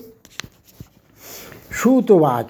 सूतवाच। 1.83 2.46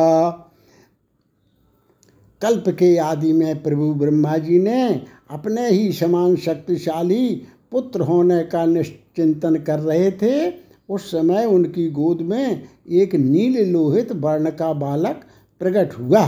कल्प 2.41 2.69
के 2.69 2.97
आदि 2.97 3.33
में 3.33 3.63
प्रभु 3.63 3.93
ब्रह्मा 3.93 4.37
जी 4.37 4.59
ने 4.59 5.01
अपने 5.29 5.69
ही 5.69 5.91
समान 5.91 6.35
शक्तिशाली 6.35 7.47
पुत्र 7.71 8.01
होने 8.01 8.43
का 8.43 8.65
निश्चिंतन 8.65 9.55
कर 9.55 9.79
रहे 9.79 10.11
थे। 10.11 10.49
उस 10.89 11.11
समय 11.11 11.45
उनकी 11.45 11.89
गोद 11.91 12.21
में 12.21 12.63
एक 12.89 13.15
नील 13.15 13.71
लोहित 13.71 14.11
वर्ण 14.11 14.49
का 14.49 14.73
बालक 14.73 15.25
प्रकट 15.59 15.93
हुआ। 15.93 16.25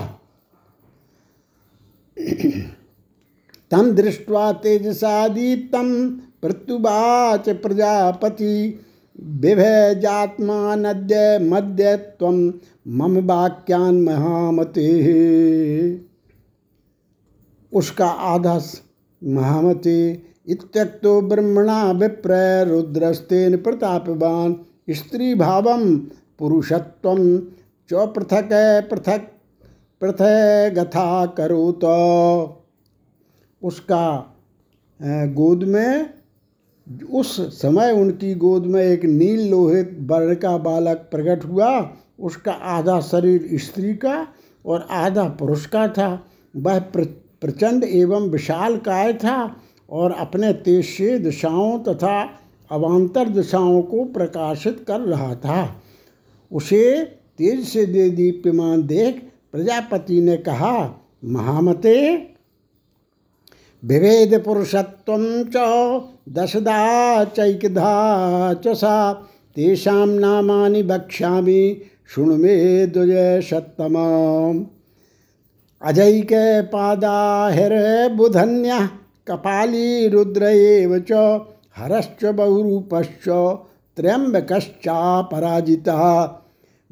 तम 3.72 3.92
दृष्टवा 3.92 4.52
तेजसादीप्तम 4.54 6.10
प्रत्युवाच 6.42 7.50
प्रजापति। 7.50 8.80
बिभजात्मानद्य 9.42 11.16
मध्य 11.42 11.96
तम 12.20 12.36
मम 12.88 13.18
वाक्यान 13.26 14.02
महामते। 14.02 14.88
उसका 17.72 18.08
आधा 18.08 18.60
महामते, 19.22 20.24
इत्यक्तो 20.48 21.22
ब्रह्मणा 21.22 21.92
विप्र 21.92 22.32
रुद्रस्तेन 22.68 23.58
प्रतापवान। 23.58 24.56
स्त्री 24.90 25.34
भाव 25.36 25.66
पुरुषत्व 26.40 27.16
च 27.90 28.08
पृथक 28.16 28.50
पृथक 28.92 29.28
पृथक 30.02 30.74
गथा 30.76 31.26
करो 31.26 31.72
तो 31.72 31.94
उसका 33.62 34.06
गोद 35.30 35.64
में 35.64 36.10
उस 36.90 37.40
समय 37.62 37.92
उनकी 37.92 38.34
गोद 38.36 38.66
में 38.66 38.82
एक 38.84 39.06
नील 39.06 39.50
लोहित 39.50 39.98
वर्ण 40.02 40.36
का 40.36 40.58
बालक 40.58 40.98
प्रकट 40.98 41.46
हुआ। 41.46 41.96
उसका 42.20 42.52
आधा 42.52 43.00
शरीर 43.02 43.50
स्त्री 43.54 43.94
का 43.94 44.28
और 44.66 44.88
आधा 44.92 45.24
पुरुष 45.30 45.66
का 45.66 45.88
था। 45.88 46.26
वह 46.56 46.80
प्रचंड 46.80 47.84
एवं 47.84 48.30
विशाल 48.30 48.78
काय 48.78 49.14
था 49.14 49.56
और 49.90 50.12
अपने 50.12 50.54
तेज 50.54 50.86
से 50.86 51.20
दिशाओं 51.20 51.80
तथा 51.80 52.22
अवान्तर 52.72 53.30
दिशाओं 53.30 53.82
को 53.82 54.04
प्रकाशित 54.06 54.84
कर 54.88 55.00
रहा 55.00 55.36
था। 55.36 55.82
उसे 56.52 57.04
तेज 57.38 57.64
से 57.68 57.86
दे 57.86 58.10
दीप्यमान 58.10 58.86
देख 58.88 59.22
प्रजापति 59.52 60.22
ने 60.22 60.38
कहा, 60.38 61.00
महामते 61.26 62.29
विभेद 63.86 64.42
पुरुषत्व 64.46 65.44
च 65.56 65.58
दशदा 66.30 67.24
चैकधा 67.24 68.54
च 68.54 68.68
सा। 68.68 69.28
तेषां 69.56 70.08
नामानि 70.08 70.82
वक्ष्यामि 70.82 71.82
शुणु 72.16 72.36
मे 72.36 72.88
द्वय 72.88 73.42
सत्तम 73.42 73.96
अजैक 75.82 76.30
पादाहिर्बुधन्यः 76.74 78.88
कपाली 79.28 80.08
रुद्र 80.08 80.44
एव 80.44 81.00
च, 81.00 81.42
हरश्च 81.78 82.26
बहुरूपश्च, 82.26 83.58
त्र्यम्बकश्चापराजितः। 83.98 86.30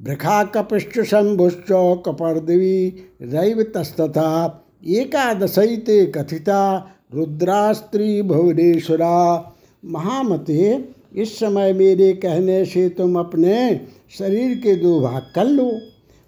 वृखा 0.04 0.44
कपिश्च 0.44 1.00
शम्भुश्च 1.00 2.02
कपर्दिवी 2.06 3.08
रैव 3.22 3.64
तस्तथा 3.64 4.64
एकादशैते 4.86 6.06
कथिता, 6.06 6.92
रुद्रास्त्री 7.14 8.22
भुवनेश्वरा। 8.22 9.56
महामते, 9.86 10.90
इस 11.16 11.40
समय 11.40 11.74
मेरे 11.74 12.14
कहने 12.14 12.66
से 12.66 12.90
तुम 12.90 13.20
अपने 13.20 13.82
शरीर 14.10 14.58
के 14.58 14.76
दो 14.76 15.02
भाग 15.02 15.32
कर 15.36 15.46
लो। 15.46 15.72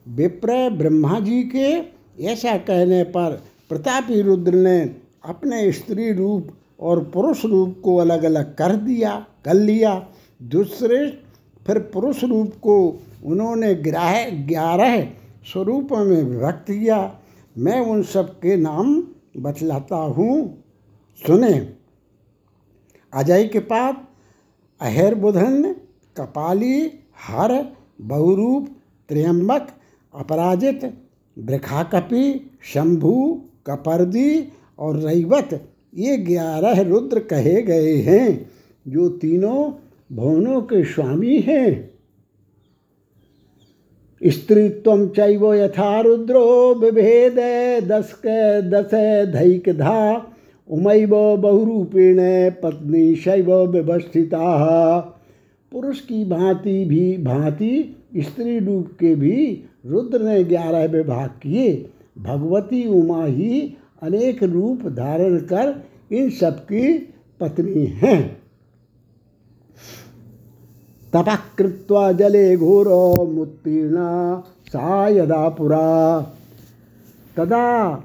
विप्र 0.08 0.70
ब्रह्मा 0.70 1.20
जी 1.20 1.44
के 1.44 2.00
ऐसा 2.26 2.58
कहने 2.58 3.04
पर 3.04 3.44
प्रतापी 3.70 4.22
रुद्र 4.22 4.54
ने 4.54 4.96
अपने 5.26 5.72
स्त्री 5.72 6.12
रूप 6.14 6.48
और 6.80 7.04
पुरुष 7.04 7.46
रूप 7.46 7.82
को 7.84 7.96
अलग 7.96 8.24
अलग 8.24 8.56
कर 8.56 8.76
दिया, 8.76 9.26
कर 9.46 9.54
लिया। 9.54 10.08
दूसरे, 10.44 11.20
फिर 11.68 11.80
पुरुष 11.80 12.24
रूप 12.24 12.54
को 12.62 13.00
उन्होंने 13.26 13.76
ग्राह 13.76 14.30
ग्यारह 14.30 15.04
स्वरूपों 15.54 15.98
में 15.98 16.24
विभक्त 16.24 16.66
किया। 16.72 17.20
मैं 17.58 17.80
उन 17.80 18.04
सब 18.04 18.40
के 18.40 18.56
नाम 18.56 19.04
बतलाता 19.38 19.96
हूँ। 19.96 20.64
सुने। 21.28 21.74
अजय 23.14 23.48
के 23.48 23.60
पास 23.60 23.96
अहिर्बुधन 24.82 25.74
कपाली, 26.18 26.82
हर, 27.28 27.76
बहुरूप, 28.02 28.70
त्र्यंबक, 29.10 29.68
अपराजित 30.16 30.94
वृखाकपि 31.40 32.52
शंभु, 32.64 33.42
कपर्दी 33.68 34.50
और 34.80 34.98
रैवत, 34.98 35.70
ये 35.96 36.18
ग्यारह 36.18 36.82
रुद्र 36.82 37.20
कहे 37.20 37.62
गए 37.62 37.96
हैं, 37.96 38.52
जो 38.88 39.10
तीनों 39.10 39.72
भवनों 40.16 40.62
के 40.62 40.84
स्वामी 40.84 41.40
हैं। 41.40 41.99
स्त्रीत्व 44.26 45.08
चैव 45.08 45.54
यथा 45.54 46.02
रुद्रो 46.02 46.76
दस 47.82 48.14
के 48.26 48.62
दस 48.62 49.76
धा 49.78 50.32
उमैव 50.70 51.38
बहुरूपेण 51.38 52.18
पत्नी 52.52 53.16
शैव 53.16 53.54
व्यवस्थिता 53.54 55.00
पुरुष 55.72 56.00
की 56.00 56.26
भांति 56.26 56.86
भी 56.86 57.18
भांति, 57.18 57.96
स्त्री 58.18 58.60
रूप 58.60 58.88
के 59.00 59.16
भी 59.16 59.64
रुद्र 59.86 60.22
ने 60.22 60.44
ग्यारह 60.44 60.86
विभाग 60.86 61.30
किए। 61.30 61.90
भगवती 62.20 62.88
उमा 62.88 63.26
ही 63.26 63.78
अनेक 64.02 64.44
रूप 64.44 64.80
धारण 64.82 65.38
कर 65.38 65.84
इन 66.12 66.30
सबकी 66.30 66.94
पत्नी 67.40 67.86
हैं। 67.86 68.38
तपः 71.14 71.38
कृत्वा 71.58 72.12
जले 72.12 72.58
घोरमुत्तीर्णा 72.58 74.44
सा 74.68 75.08
यदा 75.08 75.50
पुरा। 75.50 76.22
तदा 77.38 78.04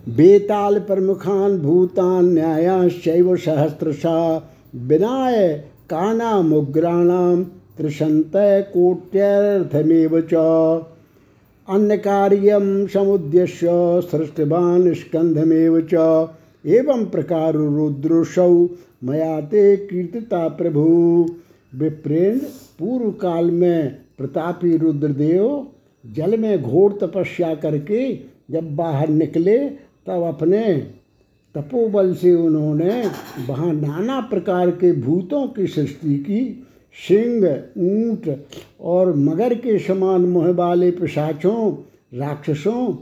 बेताल 0.08 0.78
प्रमुखान् 0.78 1.58
भूतान् 1.58 2.34
न्यायांश्चैव 2.34 3.36
सहस्रशा 3.36 4.50
विनाय 4.76 5.52
कानामुग्राणां 5.90 7.44
त्रिशन्तः 7.76 8.60
कोट्यर्थमेव 8.60 10.20
च। 10.20 10.34
अन्यकार्यं 11.68 12.86
समुद्देश्य 12.86 13.68
सृष्टवान् 14.10 14.94
स्कन्धमेव 14.94 15.80
च। 15.80 15.94
एवं 16.66 17.06
प्रकार 17.06 17.54
रुद्रसौ 17.54 18.68
मया 19.04 19.40
ते 19.40 19.76
कीर्तिता 19.76 20.48
प्रभु। 20.48 20.86
विप्रेण 21.74 22.38
पूर्व 22.78 23.10
काल 23.10 23.50
में 23.50 23.96
प्रतापी 24.18 24.76
रुद्रदेव 24.76 25.66
जल 26.06 26.36
में 26.36 26.62
घोर 26.62 26.98
तपस्या 27.02 27.54
करके 27.54 28.14
जब 28.50 28.76
बाहर 28.76 29.08
निकले 29.08 29.87
तब 30.08 30.22
अपने 30.22 30.74
तपोबल 31.54 32.14
से 32.14 32.34
उन्होंने 32.34 33.02
वहाँ 33.48 33.72
नाना 33.72 34.20
प्रकार 34.20 34.70
के 34.70 34.92
भूतों 34.92 35.46
की 35.48 35.66
सृष्टि 35.66 36.16
की। 36.18 36.64
सिंह, 37.08 37.46
ऊँट 37.78 38.46
और 38.80 39.16
मगर 39.16 39.54
के 39.54 39.78
समान 39.78 40.20
मुँह 40.20 40.52
वाले 40.52 40.90
पिशाचों, 40.90 41.72
राक्षसों 42.18 42.94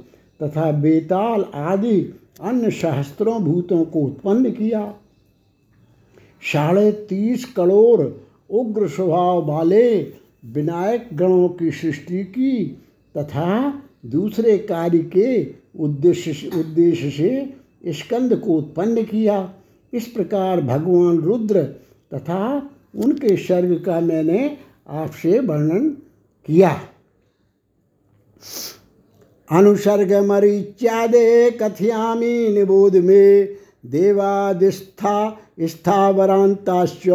तथा 0.43 0.71
बेताल 0.73 1.45
आदि 1.55 2.01
अन्य 2.43 2.71
सहस्त्रों 2.71 3.45
भूतों 3.45 3.85
को 3.85 4.01
उत्पन्न 4.01 4.51
किया। 4.51 4.95
साढ़े 6.53 6.93
तीस 6.93 7.45
करोड़ 7.45 8.09
उग्र 8.51 8.89
स्वभाव 8.89 9.47
वाले 9.47 9.99
विनायक 10.45 11.09
गणों 11.13 11.49
की 11.49 11.71
सृष्टि 11.71 12.25
की 12.25 12.67
तथा 13.17 13.83
दूसरे 14.07 14.59
कार्य 14.59 14.99
के 14.99 15.43
उद्देश्य 15.81 16.51
उद्देश्य 16.59 17.11
से 17.11 17.93
स्कंद 17.93 18.37
को 18.37 18.53
उत्पन्न 18.53 19.03
किया। 19.03 19.55
इस 19.93 20.07
प्रकार 20.07 20.61
भगवान 20.61 21.19
रुद्र 21.19 21.63
तथा 22.15 22.71
उनके 22.97 23.37
सर्ग 23.37 23.83
का 23.87 24.01
मैंने 24.01 24.57
आपसे 24.89 25.39
वर्णन 25.39 25.89
किया। 26.47 26.81
अनुसर्ग 29.51 30.13
मरीच्यादे 30.13 31.51
कथयामी 31.51 32.49
निबोध 32.49 32.97
में 32.97 33.49
देवादिस्था 33.87 35.39
स्थावरांताश्च 35.61 37.09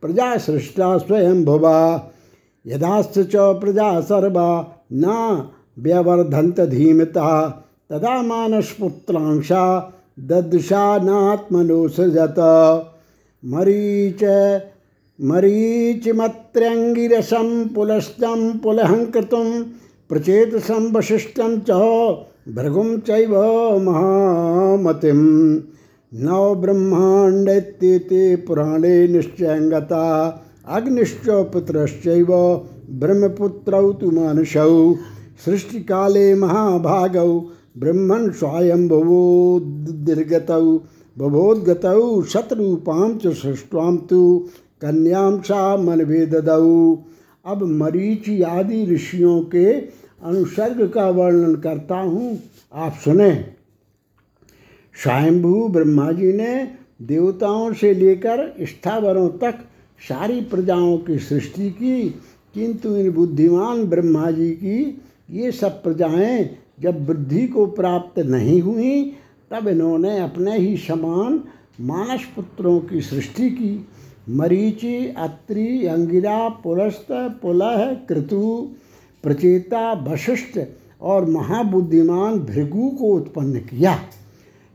प्रजा 0.00 0.36
सृष्टा 0.38 0.98
स्वयं 0.98 1.44
भुवा 1.44 2.12
यदाश्च 2.66 3.36
प्रजा 3.36 4.00
सर्वा 4.00 4.48
न 4.92 5.48
व्यवर्धंत 5.78 6.60
धीमता। 6.60 7.62
तदा 7.90 8.22
मानसपुत्रांशा 8.22 9.92
ददृशा 10.18 10.98
सृजत 11.88 12.38
मरीच, 13.44 14.24
मरीचिमत्र्यङ्गिरसं 15.20 17.68
पुलस्तं 17.74 18.58
पुलहङ्कृतं 18.58 19.62
प्रचेतसं 20.10 20.92
वसिष्ठं 20.92 21.60
च 21.60 21.70
भृगुं 22.54 22.98
चैव 22.98 23.34
महामतिं 23.82 25.60
नव 26.12 26.54
ब्रह्माण्डेत्येते 26.54 28.36
पुराणे 28.36 29.08
निश्चयं 29.08 29.72
गता 29.72 30.42
अग्निश्च 30.68 31.52
पुत्रश्चैव 31.52 32.62
ब्रह्मपुत्रौ 33.00 33.92
तु 33.92 34.10
मानुषौ। 34.10 34.94
सृष्टिकाले 35.44 36.34
महाभागौ 36.34 37.40
ब्रह्मन् 37.76 38.30
स्वायम्भुवो 38.30 39.58
निर्गतौ 40.08 40.62
बभोद्गतौ, 41.16 42.22
शत्रुपां 42.22 43.16
च 43.18 43.32
सृष्ट्वां 43.34 43.96
तु 43.96 44.48
कन्याम 44.80 45.40
सा 45.40 45.76
मन 45.76 46.04
दऊ 46.46 46.96
अब 47.44 47.62
मरीचि 47.62 48.40
आदि 48.42 48.84
ऋषियों 48.86 49.40
के 49.44 49.72
अनुसर्ग 49.72 50.88
का 50.88 51.08
वर्णन 51.10 51.54
करता 51.54 51.96
हूँ, 51.96 52.38
आप 52.72 52.94
सुने। 53.04 53.32
स्वयंभू 54.94 55.68
ब्रह्मा 55.68 56.10
जी 56.12 56.32
ने 56.32 56.52
देवताओं 57.02 57.72
से 57.72 57.92
लेकर 57.94 58.52
स्थावरों 58.60 59.28
तक 59.38 59.58
सारी 60.00 60.40
प्रजाओं 60.40 60.96
की 60.98 61.18
सृष्टि 61.18 61.70
की, 61.70 62.08
किंतु 62.54 62.96
इन 62.96 63.10
बुद्धिमान 63.10 63.84
ब्रह्मा 63.84 64.30
जी 64.30 64.50
की 64.50 65.02
ये 65.30 65.52
सब 65.52 65.82
प्रजाएँ 65.82 66.44
जब 66.80 67.06
बुद्धि 67.06 67.46
को 67.46 67.66
प्राप्त 67.66 68.18
नहीं 68.18 68.60
हुई, 68.60 69.12
तब 69.50 69.68
इन्होंने 69.68 70.18
अपने 70.18 70.58
ही 70.58 70.76
समान 70.76 71.44
मानस 71.80 72.24
पुत्रों 72.36 72.80
की 72.80 73.00
सृष्टि 73.00 73.50
की। 73.50 73.88
मरीचि, 74.30 75.14
अत्रि, 75.16 75.86
अंगिरा 75.86 76.48
पुलस्त 76.48 77.06
पुलह, 77.12 77.94
कृतु, 78.08 78.68
प्रचेता, 79.22 79.92
वशिष्ठ 79.92 80.60
और 81.02 81.30
महाबुद्धिमान 81.30 82.38
भृगु 82.38 82.88
को 82.88 83.04
उत्पन्न 83.04 83.58
किया। 83.58 83.98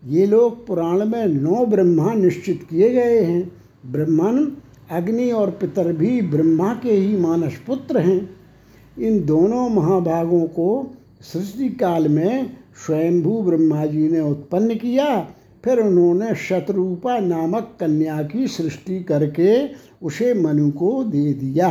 ये 0.07 0.25
लोग 0.25 0.67
पुराण 0.67 1.05
में 1.05 1.27
नौ 1.27 1.65
ब्रह्मा 1.65 2.13
निश्चित 2.13 2.67
किए 2.69 2.89
गए 2.89 3.19
हैं। 3.19 3.51
ब्रह्मन, 3.85 4.51
अग्नि 4.91 5.31
और 5.31 5.51
पितर 5.51 5.93
भी 5.93 6.21
ब्रह्मा 6.21 6.73
के 6.73 6.91
ही 6.91 7.17
मानस 7.17 7.61
पुत्र 7.67 7.97
हैं। 7.97 8.35
इन 8.99 9.25
दोनों 9.25 9.69
महाभागों 9.69 10.45
को 10.45 10.93
सृष्टि 11.23 11.69
काल 11.69 12.07
में 12.07 12.49
स्वयंभू 12.85 13.41
ब्रह्मा 13.41 13.85
जी 13.85 14.07
ने 14.09 14.19
उत्पन्न 14.21 14.75
किया, 14.75 15.19
फिर 15.65 15.79
उन्होंने 15.79 16.33
शत्रुपा 16.35 17.17
नामक 17.19 17.75
कन्या 17.79 18.21
की 18.23 18.47
सृष्टि 18.47 19.03
करके 19.03 19.51
उसे 20.01 20.33
मनु 20.33 20.69
को 20.71 21.03
दे 21.03 21.33
दिया। 21.33 21.69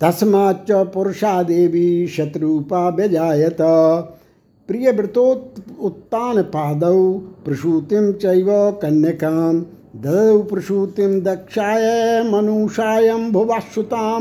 तस्माच्च 0.00 0.70
पुरुषा 0.94 1.42
देवी 1.42 2.06
शत्रुपा 2.06 2.88
व्यजायत 2.88 3.56
प्रियव्रतोत् 4.68 5.60
उत्तान 5.80 6.42
पादौ 6.42 7.12
प्रसूतिं 7.44 8.12
चैव 8.12 8.48
कन्यकां, 8.82 9.54
ददौ 9.96 10.38
प्रसूतिं 10.42 11.20
दक्षाय 11.22 11.84
मनुषायं 12.22 13.30
भुवाश्रुतां 13.32 14.20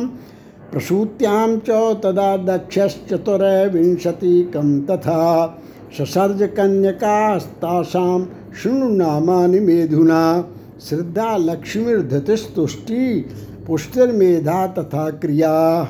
प्रसूत्यां 0.72 1.60
च 1.60 2.00
तदा 2.04 2.38
दक्षश्चतुर्विंशतिकं 2.38 4.82
तथा 4.82 5.62
ससर्ज 5.98 6.50
कन्यकास्तासां 6.58 8.26
शृणुनामानि 8.64 9.60
मेधुना, 9.60 10.46
श्रद्धा 10.82 11.38
लक्ष्मीर्धतिस्तुष्टि, 11.38 13.26
पुष्टिर्मेधा 13.68 14.68
तथा 14.68 15.10
क्रिया। 15.10 15.88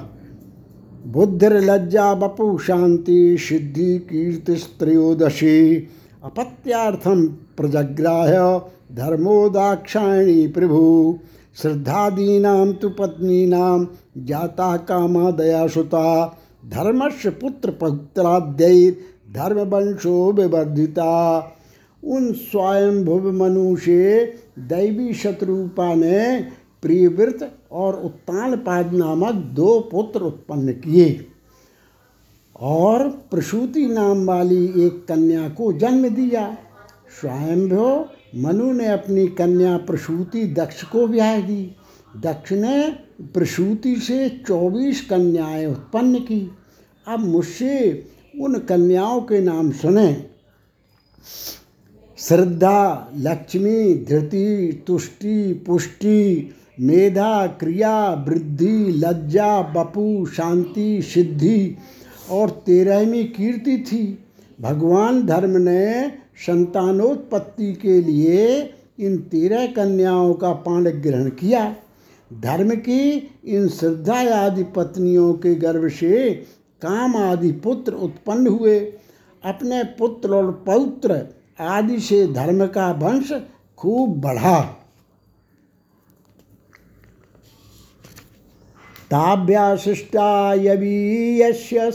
बुद्धिर्लज्जा 1.08 2.14
बपु 2.14 2.58
शांति 2.58 3.38
सिद्धि 3.40 3.98
कीर्तिस्त्रयोदशी 3.98 5.88
अपत्यार्थम 6.24 7.28
प्रजग्राह्य 7.28 8.62
धर्मो 8.96 9.50
दाक्षायणी 9.50 10.48
प्रभु। 10.48 11.18
श्रद्धादीनां 11.56 12.74
तु 12.74 12.90
पत्नीनां 12.90 13.86
जाता 14.18 14.78
कामा 14.78 15.32
दयासुता 15.32 16.38
धर्मस्य 16.70 17.30
पुत्र 17.30 17.72
पुत्राद्य 17.72 18.92
धर्म 19.34 19.60
वंशो 19.60 20.32
विवर्धिता। 20.32 21.40
उन 22.04 22.32
स्वयंभुव 22.34 23.32
मनु 23.32 23.76
से 23.76 24.26
दैवी 24.60 25.14
शत्रुपा 25.14 25.94
ने 25.94 26.46
प्रियवृत 26.82 27.52
और 27.72 27.96
उत्तानपाद 28.04 28.94
नामक 28.94 29.36
दो 29.36 29.80
पुत्र 29.80 30.22
उत्पन्न 30.22 30.74
किए। 30.74 31.26
और 32.62 33.08
प्रसूति 33.32 33.86
नाम 33.86 34.26
वाली 34.26 34.66
एक 34.86 35.06
कन्या 35.08 35.50
को 35.50 35.74
जन्म 35.74 36.10
दिया। 36.10 36.58
स्वयंभो 37.22 38.08
मनु 38.36 38.72
ने 38.72 38.88
अपनी 38.88 39.28
कन्या 39.28 39.78
प्रसूति 39.78 40.46
दक्ष 40.46 40.84
को 40.84 41.08
ब्याह 41.08 41.42
दी। 41.42 41.76
दक्ष 42.18 42.52
ने 42.52 42.90
प्रसूति 43.24 43.96
से 43.96 44.30
चौबीस 44.48 45.02
कन्याएँ 45.10 45.66
उत्पन्न 45.66 46.20
की। 46.20 46.52
अब 47.08 47.20
मुझसे 47.20 48.06
उन 48.42 48.60
कन्याओं 48.60 49.22
के 49.22 49.42
नाम 49.42 49.72
सुने। 49.72 50.26
श्रद्धा, 52.18 53.12
लक्ष्मी, 53.18 53.94
धृति, 53.94 54.84
तुष्टि, 54.88 55.54
पुष्टि, 55.54 56.50
मेधा, 56.80 57.48
क्रिया, 57.48 58.26
वृद्धि, 58.28 58.92
लज्जा, 58.92 59.62
बपु, 59.62 60.26
शांति, 60.26 61.02
सिद्धि 61.02 61.76
और 62.30 62.50
तेरहवीं 62.50 63.26
कीर्ति 63.26 63.78
थी। 63.78 64.20
भगवान 64.62 65.26
धर्म 65.26 65.58
ने 65.58 66.12
संतानोत्पत्ति 66.46 67.74
के 67.74 68.02
लिए 68.02 68.74
इन 69.00 69.18
तेरह 69.18 69.66
कन्याओं 69.68 70.34
का 70.34 70.52
पाण 70.54 70.90
ग्रहण 70.90 71.30
किया। 71.30 71.76
धर्म 72.34 72.76
की 72.76 73.32
इन 73.46 73.68
श्रद्धा 73.68 74.20
आदि 74.36 74.64
पत्नियों 74.64 75.34
के 75.34 75.56
गर्भ 75.56 75.88
से 75.90 76.34
काम 76.82 77.16
आदि 77.16 77.52
पुत्र 77.52 77.94
उत्पन्न 77.94 78.48
हुए। 78.48 78.80
अपने 79.44 79.84
पुत्र 79.84 80.36
और 80.36 80.52
पौत्र 80.66 81.28
आदि 81.60 82.00
से 82.00 82.28
धर्म 82.28 82.66
का 82.68 82.92
वंश 82.92 83.32
खूब 83.78 84.20
बढ़ा। 84.22 84.62
ताभ्याशिष्टा 89.12 90.54
यवीयस्य 90.54 91.92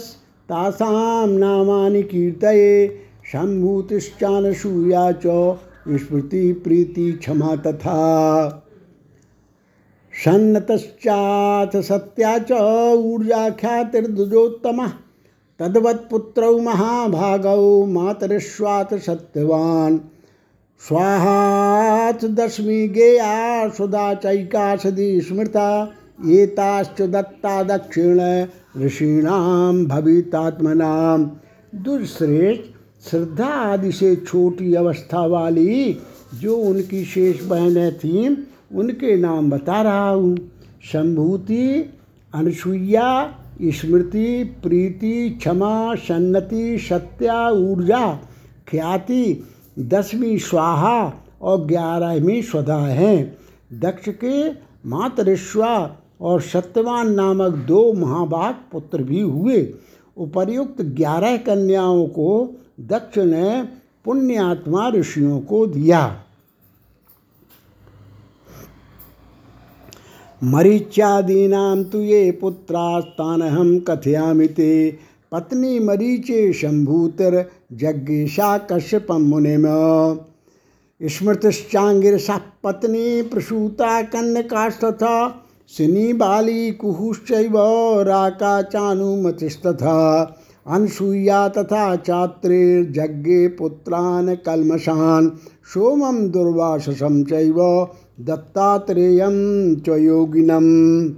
तासां 0.48 1.28
नामानि 1.28 2.02
कीर्तये। 2.02 3.03
सम्भूतिश्चानसूया 3.34 5.12
च 5.12 5.22
स्मृति 5.88 6.52
प्रीति 6.52 7.12
क्षमा 7.12 7.56
तथा। 7.56 8.48
सन्नतश्चाथ 10.24 11.82
सत्या 11.82 12.38
च, 12.38 12.52
ऊर्जा 12.96 13.50
ख्यातिर्दुजोत्तमः 13.50 14.88
तद्वत्पुत्रौ 15.58 16.58
महाभागौ 16.58 17.86
मातरिश्वात 17.86 18.94
सत्यवान्। 18.94 19.98
स्वाहात् 20.78 22.24
दशमी 22.24 22.88
गेया, 22.88 23.68
सुधा 23.68 24.14
चैकाशदी 24.14 25.20
स्मृता, 25.20 25.92
एताश्च 26.26 27.02
दत्ता 27.02 27.62
दक्षिण 27.62 28.46
ऋषीणाम 28.82 29.86
भवितात्मनाम 29.86 31.30
दुष्श्रेष्ठ 31.74 32.73
श्रद्धा 33.10 33.46
आदि 33.46 33.92
से 33.92 34.16
छोटी 34.16 34.74
अवस्था 34.74 35.26
वाली 35.26 35.98
जो 36.34 36.56
उनकी 36.56 37.04
शेष 37.04 37.44
बहनें 37.44 37.98
थीं, 37.98 38.36
उनके 38.78 39.16
नाम 39.16 39.50
बता 39.50 39.82
रहा 39.82 40.10
हूँ। 40.10 40.36
संभूति 40.82 41.90
अनुसुईया 42.34 43.38
स्मृति, 43.62 44.44
प्रीति, 44.44 45.30
क्षमा, 45.30 45.94
सन्नति, 45.94 46.78
सत्या, 46.78 47.50
ऊर्जा, 47.50 48.18
ख्याति, 48.68 49.44
दसवीं 49.78 50.38
स्वाहा 50.38 51.14
और 51.42 51.64
ग्यारहवीं 51.64 52.42
स्वधा 52.42 52.78
हैं। 52.78 53.38
दक्ष 53.72 54.08
के 54.08 54.50
मातरिश्वा 54.88 55.96
और 56.20 56.40
सत्यवान 56.40 57.12
नामक 57.12 57.52
दो 57.52 57.92
महाभाग 57.92 58.54
पुत्र 58.72 59.02
भी 59.02 59.20
हुए। 59.20 59.74
उपर्युक्त 60.16 60.82
ग्यारह 60.82 61.36
कन्याओं 61.36 62.06
को 62.06 62.54
दक्ष 62.80 63.18
ने 63.18 63.68
पुण्यात्मा 64.04 64.88
ऋषियों 64.88 65.40
को 65.40 65.66
दिया। 65.66 66.20
मरीच्यादीनां 70.44 71.84
तो 71.84 72.00
ये 72.00 72.30
पुत्रास्तानहं 72.30 73.80
कथयामि 73.80 74.46
ते। 74.46 74.98
पत्नी 75.32 75.78
मरीचे 75.78 76.52
शम्भूतिर्जज्ञेशा 76.52 78.58
कश्यपं 78.58 79.18
मुनिम। 79.18 79.62
स्मृतिश्चाङ्गिरसः 81.08 82.40
पत्नी 82.64 83.22
प्रसूता 83.22 84.02
कन्यकास्तथा 84.02 85.44
सिनी 85.68 86.12
बाली 86.12 86.70
कुहुश्चैव 86.70 87.52
राका 88.02 88.62
चानुमतिस्तथा। 88.62 90.24
अनसूया 90.66 91.48
तथा 91.48 91.96
चात्रेर्जज्ञे 91.96 93.48
पुत्रान् 93.48 94.36
कल्मषान् 94.36 95.30
सोमं 95.64 96.30
दुर्वाससं 96.30 97.24
चैव 97.24 97.88
दत्तात्रेयं 98.20 99.76
च 99.76 99.88
योगिनम्। 99.88 101.10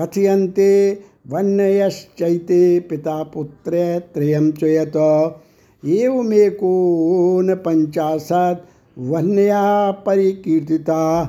कथयन्ते 0.00 1.00
वन्यश्चैते 1.30 2.80
पिता 2.80 3.22
पुत्रे 3.22 4.00
त्रयं 4.00 4.52
च 4.52 4.62
यत। 4.62 4.96
एवमेकोनपञ्चाशत् 5.86 6.98
वन्या 8.98 9.90
परिकीर्तिता। 9.90 11.24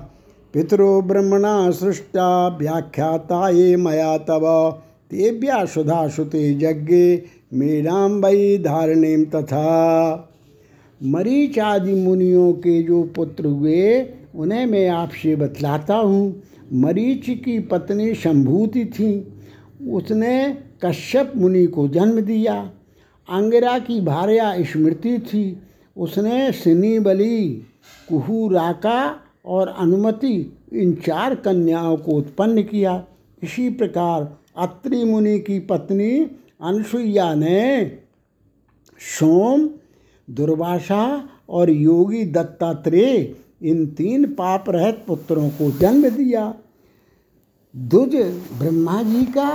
पितरो 0.54 1.02
ब्रह्मणा 1.02 1.72
सृष्टा 1.72 2.48
व्याख्याता 2.48 3.50
ये 3.50 3.76
मया 3.76 4.18
तव। 4.18 4.72
तेभ्या 5.12 5.66
सुधा 5.66 6.08
सुते 6.08 6.52
यज्ञे 6.52 7.24
वही 7.54 8.58
धारणेम 8.58 9.24
तथा। 9.24 9.68
मरीच 11.04 11.60
आदि 11.60 11.94
मुनियों 11.94 12.54
के 12.54 12.84
जो 12.84 13.04
पुत्र 13.04 13.46
हुए, 13.46 14.10
उन्हें 14.36 14.66
मैं 14.66 14.90
आपसे 14.90 15.36
बतलाता 15.36 15.96
हूँ। 15.96 16.44
मरीच 16.74 17.26
की 17.30 17.60
पत्नी 17.60 18.16
शंभूति 18.16 18.86
थी। 18.86 19.34
उसने 19.92 20.58
कश्यप 20.86 21.34
मुनि 21.36 21.66
को 21.66 21.88
जन्म 21.88 22.22
दिया। 22.22 22.72
अंगिरा 23.30 23.80
की 23.80 24.02
भार्या 24.02 24.64
स्मृति 24.64 25.20
थी। 25.20 25.58
उसने 25.98 26.52
सिनी 26.52 27.00
बली 27.00 27.64
कुहू 28.10 28.50
राका 28.50 29.16
और 29.46 29.68
अनुमति, 29.68 30.58
इन 30.74 30.94
चार 30.94 31.36
कन्याओं 31.36 31.98
को 31.98 32.12
उत्पन्न 32.12 32.62
किया। 32.62 33.06
इसी 33.44 33.70
प्रकार 33.70 34.38
अत्रि 34.58 35.04
मुनि 35.04 35.40
की 35.40 35.60
पत्नी 35.60 36.20
अनसुईया 36.62 37.36
ने 37.36 37.92
सोम 39.20 39.70
दुर्वासा 40.30 41.30
और 41.50 41.70
योगी 41.70 42.24
दत्तात्रेय 42.26 43.36
इन 43.62 43.86
तीन 43.88 44.26
पाप 44.34 44.70
रहित 44.70 45.04
पुत्रों 45.08 45.50
को 45.50 45.72
जन्म 45.72 46.10
दिया। 46.10 46.54
दुज 47.76 48.16
ब्रह्मा 48.60 49.04
जी 49.04 49.26
का 49.26 49.50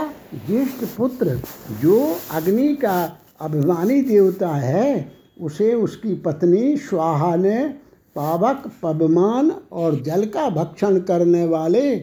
ज्येष्ठ 0.47 0.85
पुत्र, 0.97 1.41
जो 1.83 2.17
अग्नि 2.31 2.75
का 2.75 3.19
अभिमानी 3.41 4.01
देवता 4.01 4.49
है, 4.49 5.13
उसे 5.41 5.75
उसकी 5.75 6.15
पत्नी 6.15 6.77
स्वाहा 6.77 7.37
ने 7.37 7.69
पावक 8.17 8.73
पवमान 8.83 9.51
और 9.73 10.01
जल 10.03 10.25
का 10.25 10.49
भक्षण 10.51 11.01
करने 11.01 11.45
वाले 11.47 11.99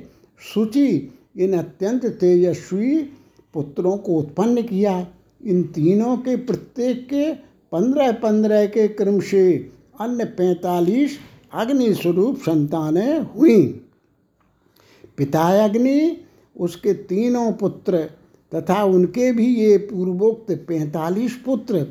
सूचि, 0.54 1.12
इन 1.38 1.54
अत्यंत 1.54 2.06
तेजस्वी 2.06 3.02
पुत्रों 3.54 3.98
को 3.98 4.14
उत्पन्न 4.14 4.62
किया। 4.62 5.08
इन 5.46 5.64
तीनों 5.64 6.18
के 6.18 6.36
प्रत्येक 6.36 7.08
के 7.10 7.51
पंद्रह 7.72 8.12
पंद्रह 8.12 8.66
के 8.66 8.88
क्रम 8.88 9.20
से 9.20 9.72
अन्य 10.02 10.26
पैंतालीस 10.26 11.18
अग्नि 11.54 11.94
स्वरूप 11.94 12.38
संतानें 12.38 13.20
हुई। 13.20 13.62
पिता 15.18 15.64
अग्नि, 15.64 16.18
उसके 16.60 16.94
तीनों 16.94 17.52
पुत्र 17.52 17.98
तथा 18.56 18.84
उनके 18.84 19.32
भी 19.32 19.56
ये 19.56 19.78
पूर्वोक्त 19.78 20.52
पैंतालीस 20.68 21.36
पुत्र 21.46 21.86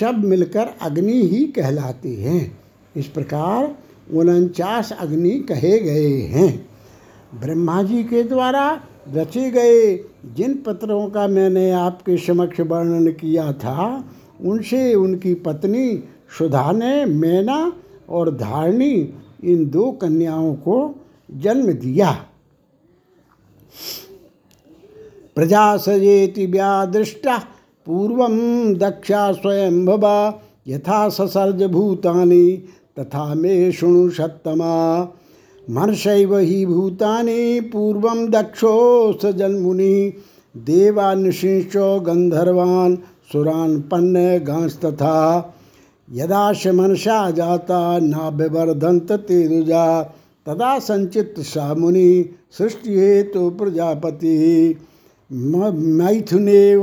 सब 0.00 0.24
मिलकर 0.24 0.74
अग्नि 0.82 1.20
ही 1.22 1.44
कहलाते 1.46 2.08
हैं। 2.08 2.58
इस 2.96 3.06
प्रकार 3.06 3.76
उनचास 4.12 4.92
अग्नि 4.92 5.30
कहे 5.30 5.78
गए 5.78 6.16
हैं। 6.20 6.68
ब्रह्मा 7.40 7.82
जी 7.82 8.04
के 8.04 8.22
द्वारा 8.22 8.80
रचे 9.14 9.50
गए 9.50 9.96
जिन 10.34 10.54
पत्रों 10.54 11.10
का 11.10 11.28
मैंने 11.28 11.70
आपके 11.70 12.16
समक्ष 12.16 12.60
वर्णन 12.60 13.12
किया 13.12 13.52
था 13.52 14.04
उनसे 14.40 14.94
उनकी 14.94 15.34
पत्नी 15.34 16.02
सुधा 16.38 16.72
ने 16.72 17.04
मैना 17.04 17.72
और 18.08 18.30
धारणी 18.36 19.14
इन 19.44 19.68
दो 19.70 19.90
कन्याओं 19.92 20.54
को 20.54 20.94
जन्म 21.30 21.72
दिया। 21.72 22.10
प्रजा 25.34 25.76
सजेति 25.76 26.46
व्यादृष्टा, 26.46 27.38
पूर्व 27.86 28.26
दक्षा 28.78 29.32
स्वयं 29.32 29.84
भवा 29.86 30.42
यथा 30.68 31.08
ससर्ज 31.08 31.62
भूतानि 31.62 32.68
तथा 32.98 33.34
मे 33.34 33.72
शृणु 33.72 34.10
सत्तमा 34.10 35.02
मनसैव 35.70 36.36
हि 36.38 36.64
भूतानि, 36.66 37.60
पूर्वं 37.60 38.30
दक्षो 38.30 39.12
सजन्मुनि 39.12 40.12
देवानुशिंशो 40.56 42.00
गन्धर्वान् 43.32 43.80
सुरान् 43.80 43.80
पन्नगांस्तथा 43.82 45.52
यदा 46.08 46.50
मनसा 46.72 47.30
जाता 47.30 47.98
न 47.98 48.30
विवर्धन्त 48.36 49.12
ते 49.12 49.62
तदा 50.46 50.78
संचित 50.78 51.34
सा 51.38 51.74
मुनि 51.74 52.34
सृष्टि 52.58 52.98
हेतु 52.98 53.50
प्रजापति 53.50 54.34
मैथुने 55.30 56.76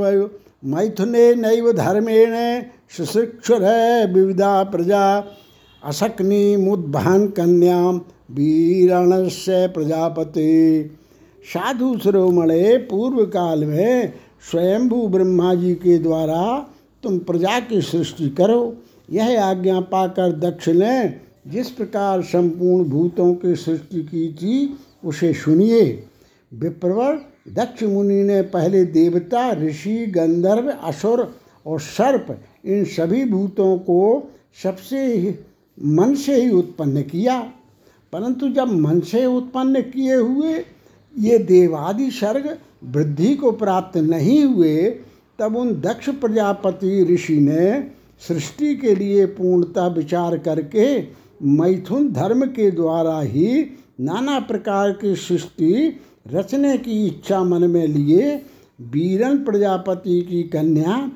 मैथुने 0.64 1.34
नैव 1.34 1.72
धर्मेण 1.72 2.34
सुशिक्षुर 2.96 3.62
विविधा 4.14 4.62
प्रजा 4.62 5.04
अशक्नि 5.82 6.56
मुद्भान 6.56 7.26
कन्याम 7.28 8.00
वीरणस्य 8.30 9.66
प्रजापति। 9.68 10.98
साधु 11.44 11.98
शिरोमणे 11.98 12.76
पूर्व 12.78 13.24
काल 13.26 13.64
में 13.64 14.12
स्वयंभू 14.50 15.08
ब्रह्मा 15.08 15.54
जी 15.54 15.74
के 15.74 15.98
द्वारा 15.98 16.70
तुम 17.02 17.18
प्रजा 17.18 17.60
की 17.60 17.80
सृष्टि 17.80 18.30
करो। 18.30 18.76
यह 19.10 19.44
आज्ञा 19.44 19.80
पाकर 19.80 20.32
दक्ष 20.32 20.68
ने 20.68 21.14
जिस 21.46 21.70
प्रकार 21.70 22.22
संपूर्ण 22.22 22.84
भूतों 22.84 23.34
की 23.34 23.56
सृष्टि 23.56 24.02
की 24.02 24.32
थी, 24.32 24.76
उसे 25.04 25.32
सुनिए। 25.32 26.04
विप्रवर 26.54 27.20
दक्ष 27.52 27.82
मुनि 27.82 28.22
ने 28.22 28.42
पहले 28.42 28.84
देवता, 28.84 29.52
ऋषि, 29.52 30.06
गंधर्व, 30.06 30.70
असुर 30.70 31.34
और 31.66 31.80
सर्प, 31.80 32.40
इन 32.64 32.84
सभी 32.84 33.24
भूतों 33.24 33.78
को 33.78 34.30
सबसे 34.62 35.38
मन 35.84 36.14
से 36.14 36.44
ही 36.44 36.50
उत्पन्न 36.50 37.02
किया। 37.02 37.40
परंतु 38.12 38.48
जब 38.48 38.68
मन 38.68 39.00
से 39.00 39.26
उत्पन्न 39.26 39.80
किए 39.80 40.14
हुए 40.14 40.64
ये 41.18 41.38
देवादि 41.38 42.10
सर्ग 42.10 42.58
वृद्धि 42.84 43.34
को 43.34 43.52
प्राप्त 43.52 43.96
नहीं 43.96 44.44
हुए, 44.44 44.90
तब 45.38 45.56
उन 45.56 45.80
दक्ष 45.80 46.08
प्रजापति 46.08 47.04
ऋषि 47.04 47.40
ने 47.40 47.90
सृष्टि 48.28 48.76
के 48.76 48.94
लिए 48.94 49.26
पूर्णता 49.26 49.86
विचार 49.86 50.38
करके 50.38 51.02
मैथुन 51.42 52.12
धर्म 52.12 52.46
के 52.46 52.70
द्वारा 52.70 53.20
ही 53.20 53.64
नाना 54.00 54.40
प्रकार 54.40 54.92
की 54.92 55.16
सृष्टि 55.16 56.00
रचने 56.32 56.78
की 56.78 57.06
इच्छा 57.06 57.44
मन 57.44 57.70
में 57.70 57.86
लिए 57.86 58.42
बीरन 58.80 59.44
प्रजापति 59.44 60.22
की 60.22 60.42
कन्या 60.42 61.10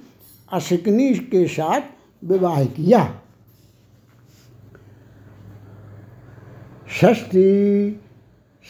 अशिकनी 0.53 1.15
के 1.15 1.47
साथ 1.49 1.81
विवाह 2.25 2.65
किया। 2.65 3.21
षष्ठी, 7.01 7.91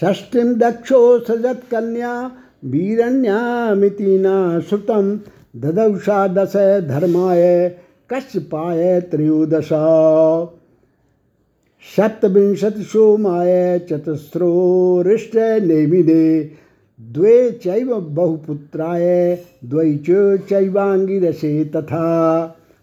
षष्ठीं 0.01 0.55
दक्षो 0.55 1.19
सजत 1.25 1.63
कन्या 1.71 2.37
वीरण्यामिति 2.67 4.19
न 4.21 4.61
श्रुतं 4.69 5.17
ददौषा 5.57 6.29
दश 6.29 6.53
धर्माय 6.89 7.69
कश्यपाय 8.13 9.01
त्रयोदश। 9.01 9.69
सप्तविंशति 11.97 12.83
सोमाय 12.83 13.79
चतुस्रो 13.79 15.03
रिष्ट 15.07 15.37
नेमिदे, 15.37 16.53
द्वे 17.01 17.51
चैव 17.51 18.01
बहुपुत्राय, 18.01 19.39
द्वै 19.65 19.97
चैवांगिरसे 20.39 21.65
तथा। 21.65 22.07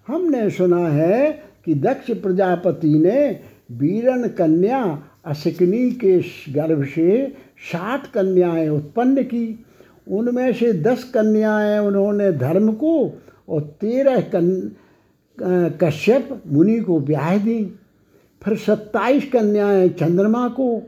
हमने 0.08 0.50
सुना 0.50 0.88
है 0.88 1.44
कि 1.66 1.74
दक्ष 1.74 2.12
प्रजापति 2.12 3.00
ने 3.00 3.40
वीरन 3.72 4.28
कन्या 4.28 5.04
अशिकनी 5.26 5.92
के 5.92 6.20
गर्भ 6.54 6.84
से 6.84 7.28
साठ 7.72 8.12
कन्याएँ 8.12 8.70
उत्पन्न 8.70 9.24
की। 9.24 9.66
उनमें 10.08 10.54
से 10.54 10.72
दस 10.74 11.04
कन्याएँ 11.14 11.80
उन्होंने 11.80 12.32
धर्म 12.32 12.72
को 12.74 12.94
और 13.50 13.62
तेरह 13.82 14.22
कन 14.36 14.72
कश्यप 15.82 16.42
मुनि 16.48 16.80
को 16.80 17.00
ब्याह 17.00 17.38
दी। 17.38 17.64
फिर 18.42 18.58
सत्ताईस 18.58 19.30
कन्याएँ 19.32 19.90
चंद्रमा 19.90 20.48
को 20.50 20.82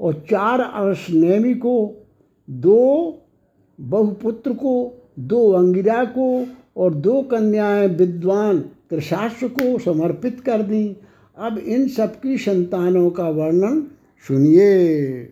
और 0.00 0.14
चार 0.30 0.60
अर्श 0.60 1.06
नेमी 1.10 1.54
को, 1.54 1.94
दो 2.50 3.22
बहुपुत्र 3.78 4.52
को, 4.52 4.92
दो 5.18 5.50
अंगिरा 5.52 6.04
को 6.04 6.46
और 6.76 6.94
दो 6.94 7.22
कन्याएँ 7.22 7.88
विद्वान 7.88 8.58
कृषाश्व 8.90 9.48
को 9.48 9.78
समर्पित 9.78 10.40
कर 10.40 10.62
दी। 10.62 10.96
अब 11.38 11.58
इन 11.58 11.88
सबकी 11.88 12.38
संतानों 12.38 13.10
का 13.10 13.28
वर्णन 13.28 13.82
सुनिए। 14.24 15.22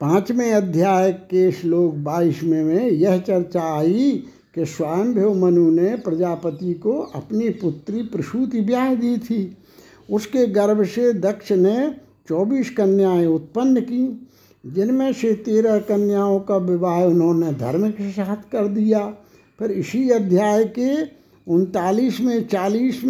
पाँचवें 0.00 0.52
अध्याय 0.52 1.12
के 1.12 1.50
श्लोक 1.52 1.94
बाईसवें 1.94 2.64
में 2.64 2.90
यह 2.90 3.18
चर्चा 3.18 3.60
आई 3.76 4.10
कि 4.54 4.64
स्वयंभव 4.66 5.34
मनु 5.34 5.70
ने 5.70 5.96
प्रजापति 5.96 6.74
को 6.74 6.98
अपनी 7.14 7.48
पुत्री 7.50 8.02
प्रसूति 8.02 8.60
ब्याह 8.60 8.94
दी 8.94 9.16
थी। 9.18 9.56
उसके 10.10 10.46
गर्भ 10.46 10.84
से 10.84 11.12
दक्ष 11.12 11.52
ने 11.52 11.94
चौबीस 12.28 12.70
कन्याएँ 12.70 13.26
उत्पन्न 13.26 13.80
की, 13.80 14.28
जिनमें 14.66 15.12
से 15.12 15.32
तेरह 15.32 15.78
कन्याओं 15.78 16.38
का 16.40 16.56
विवाह 16.56 17.02
उन्होंने 17.04 17.52
धर्म 17.52 17.90
के 17.90 18.10
साथ 18.10 18.50
कर 18.52 18.68
दिया। 18.68 19.00
फिर 19.58 19.70
इसी 19.70 20.08
अध्याय 20.10 20.64
के 20.78 21.02
उनतालीस 21.46 22.20
में 22.20 22.48
चालीस 22.48 23.00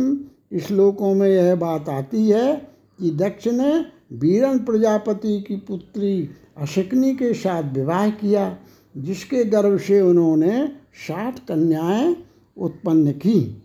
श्लोकों 0.66 1.14
में 1.14 1.28
यह 1.28 1.54
बात 1.56 1.88
आती 1.88 2.28
है 2.30 2.54
कि 3.00 3.10
दक्ष 3.10 3.46
ने 3.48 3.78
वीरन 4.12 4.58
प्रजापति 4.58 5.40
की 5.48 5.56
पुत्री 5.56 6.28
अशिकनी 6.56 7.12
के 7.12 7.34
साथ 7.34 7.62
विवाह 7.72 8.10
किया, 8.10 8.58
जिसके 8.96 9.44
गर्भ 9.44 9.78
से 9.78 10.00
उन्होंने 10.00 10.68
साठ 10.94 11.38
कन्याएँ 11.38 12.16
उत्पन्न 12.58 13.12
की, 13.12 13.62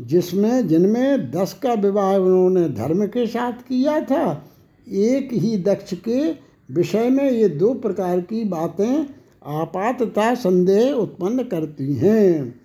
जिसमें, 0.00 0.68
जिनमें 0.68 1.30
दस 1.30 1.60
का 1.62 1.72
विवाह 1.72 2.16
उन्होंने 2.16 2.68
धर्म 2.68 3.06
के 3.06 3.26
साथ 3.26 3.52
किया 3.52 4.00
था, 4.00 4.44
एक 4.88 5.28
ही 5.32 5.56
दक्ष 5.56 5.94
के 5.94 6.32
विषय 6.74 7.10
में 7.10 7.30
ये 7.30 7.48
दो 7.48 7.74
प्रकार 7.74 8.20
की 8.20 8.44
बातें 8.44 9.06
आपातता 9.46 10.34
संदेह 10.34 10.92
उत्पन्न 10.92 11.42
करती 11.42 11.94
हैं। 11.94 12.60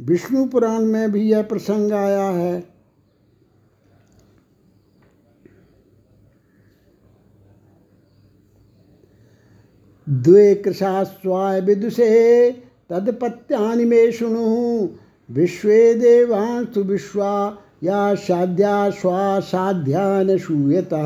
विष्णु 0.00 0.46
पुराण 0.46 0.80
में 0.80 1.12
भी 1.12 1.20
यह 1.30 1.42
प्रसंग 1.42 1.92
आया 1.92 2.24
है। 2.24 2.77
द्वे 10.08 10.54
कृषा 10.54 11.04
स्वाय 11.04 11.60
विदुषे 11.60 12.50
तदपत्यानि 12.90 13.84
मे 13.84 14.12
शुणु। 14.12 14.88
विश्वे 15.30 15.94
देवांसु 15.94 16.80
विश्वा, 16.80 17.58
या 17.82 18.14
साध्या 18.14 18.90
स्वा 18.90 19.40
साध्या 19.40 20.22
न 20.22 20.38
शूयता 20.38 21.02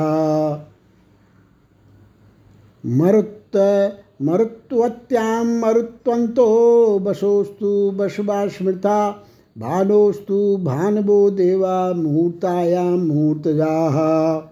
मरुत 2.86 3.38
मरुत्वत्यां 4.22 5.44
मरुत्वन्तो, 5.44 6.98
बसोस्तु 6.98 7.90
बसवा 7.90 8.48
स्मृता 8.48 9.10
भानोस्तु 9.58 10.56
भानवो 10.56 11.30
देवा 11.30 11.92
मुहूर्तायां 11.92 12.98
मुहूर्तजाः। 12.98 14.51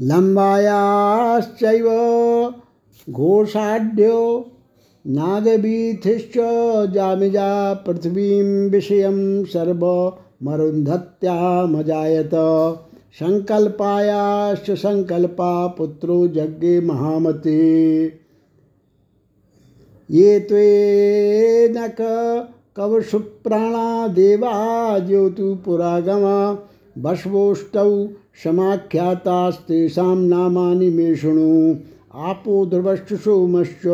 लम्बायाश्चैव 0.00 1.86
घोषाढ्यो 3.10 4.50
नागवीथिश्च 5.06 6.32
जामिजा 6.92 7.74
पृथ्वीं 7.74 8.70
विषयं 8.70 9.44
सर्वमरुन्धत्यामजायत। 9.44 12.30
संकल्पायाश्च 13.12 14.70
संकल्पा 14.70 15.66
पुत्रो 15.66 16.28
जज्ञे 16.28 16.80
महामते। 16.80 18.12
ये 20.10 20.40
त्वेनक 20.40 21.96
कवशुप्राणा 22.76 24.08
देवा 24.08 24.98
ज्योतु 24.98 25.58
पुरागमा 25.64 26.58
बश्वोष्टौ 26.98 28.08
समाख्यातास्तेषां 28.44 30.16
नामानि 30.16 30.90
मे 30.90 31.14
आपो 32.14 32.66
ध्रुवश्च 32.66 33.14
सोमश्च 33.14 33.86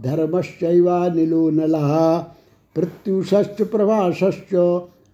धर्मश्चैवानिलो 0.00 1.50
नलः 1.50 2.18
पृत्युषश्च 2.76 3.62
प्रभासश्च 3.62 4.54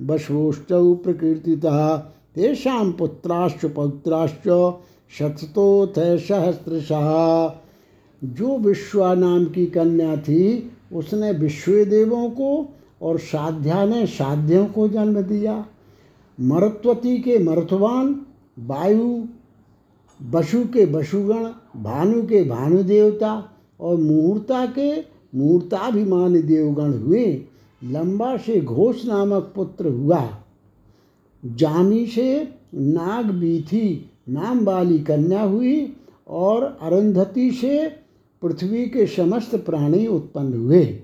बश्वोष्टौ 0.02 0.94
प्रकीर्तितः। 0.94 1.96
तेषां 2.34 2.92
पुत्राश्च 2.92 3.66
पौत्राश्च 3.66 4.72
शततोथ 5.18 6.18
सहस्रशः। 6.18 7.52
जो 8.24 8.58
विश्वा 8.58 9.14
नाम 9.14 9.44
की 9.44 9.66
कन्या 9.66 10.16
थी, 10.16 10.70
उसने 10.92 11.32
विश्व 11.32 11.72
देवों 11.72 12.30
को 12.30 12.74
और 13.02 13.18
साध्या 13.18 13.84
ने 13.84 14.06
साध्यों 14.06 14.66
को 14.66 14.88
जन्म 14.88 15.22
दिया। 15.22 15.66
मरुत्वती 16.40 17.18
के 17.18 17.38
मरुतवान 17.38 18.26
वायु 18.58 19.26
वसु 20.30 20.64
के 20.64 20.84
वसुगण 20.84 21.44
भानु 21.82 22.22
के 22.22 22.44
भानु 22.44 22.82
देवता 22.82 23.52
और 23.80 23.96
मुहूर्ता 23.96 24.66
के 24.66 25.00
मुहूर्ताभिमानी 25.38 26.42
देवगण 26.42 26.92
हुए। 26.92 27.44
लंबा 27.84 28.36
से 28.36 28.60
घोष 28.60 29.04
नामक 29.04 29.52
पुत्र 29.54 29.88
हुआ। 29.88 30.38
जामी 31.44 32.06
से 32.06 32.54
नाग 32.74 33.24
बीथी 33.24 34.10
नाम 34.28 34.64
वाली 34.64 34.98
कन्या 34.98 35.42
हुई 35.42 35.96
और 36.28 36.78
अरुंधति 36.82 37.50
से 37.50 37.88
पृथ्वी 38.42 38.86
के 38.86 39.06
समस्त 39.06 39.54
प्राणी 39.54 40.06
उत्पन्न 40.06 40.54
हुए। 40.54 41.02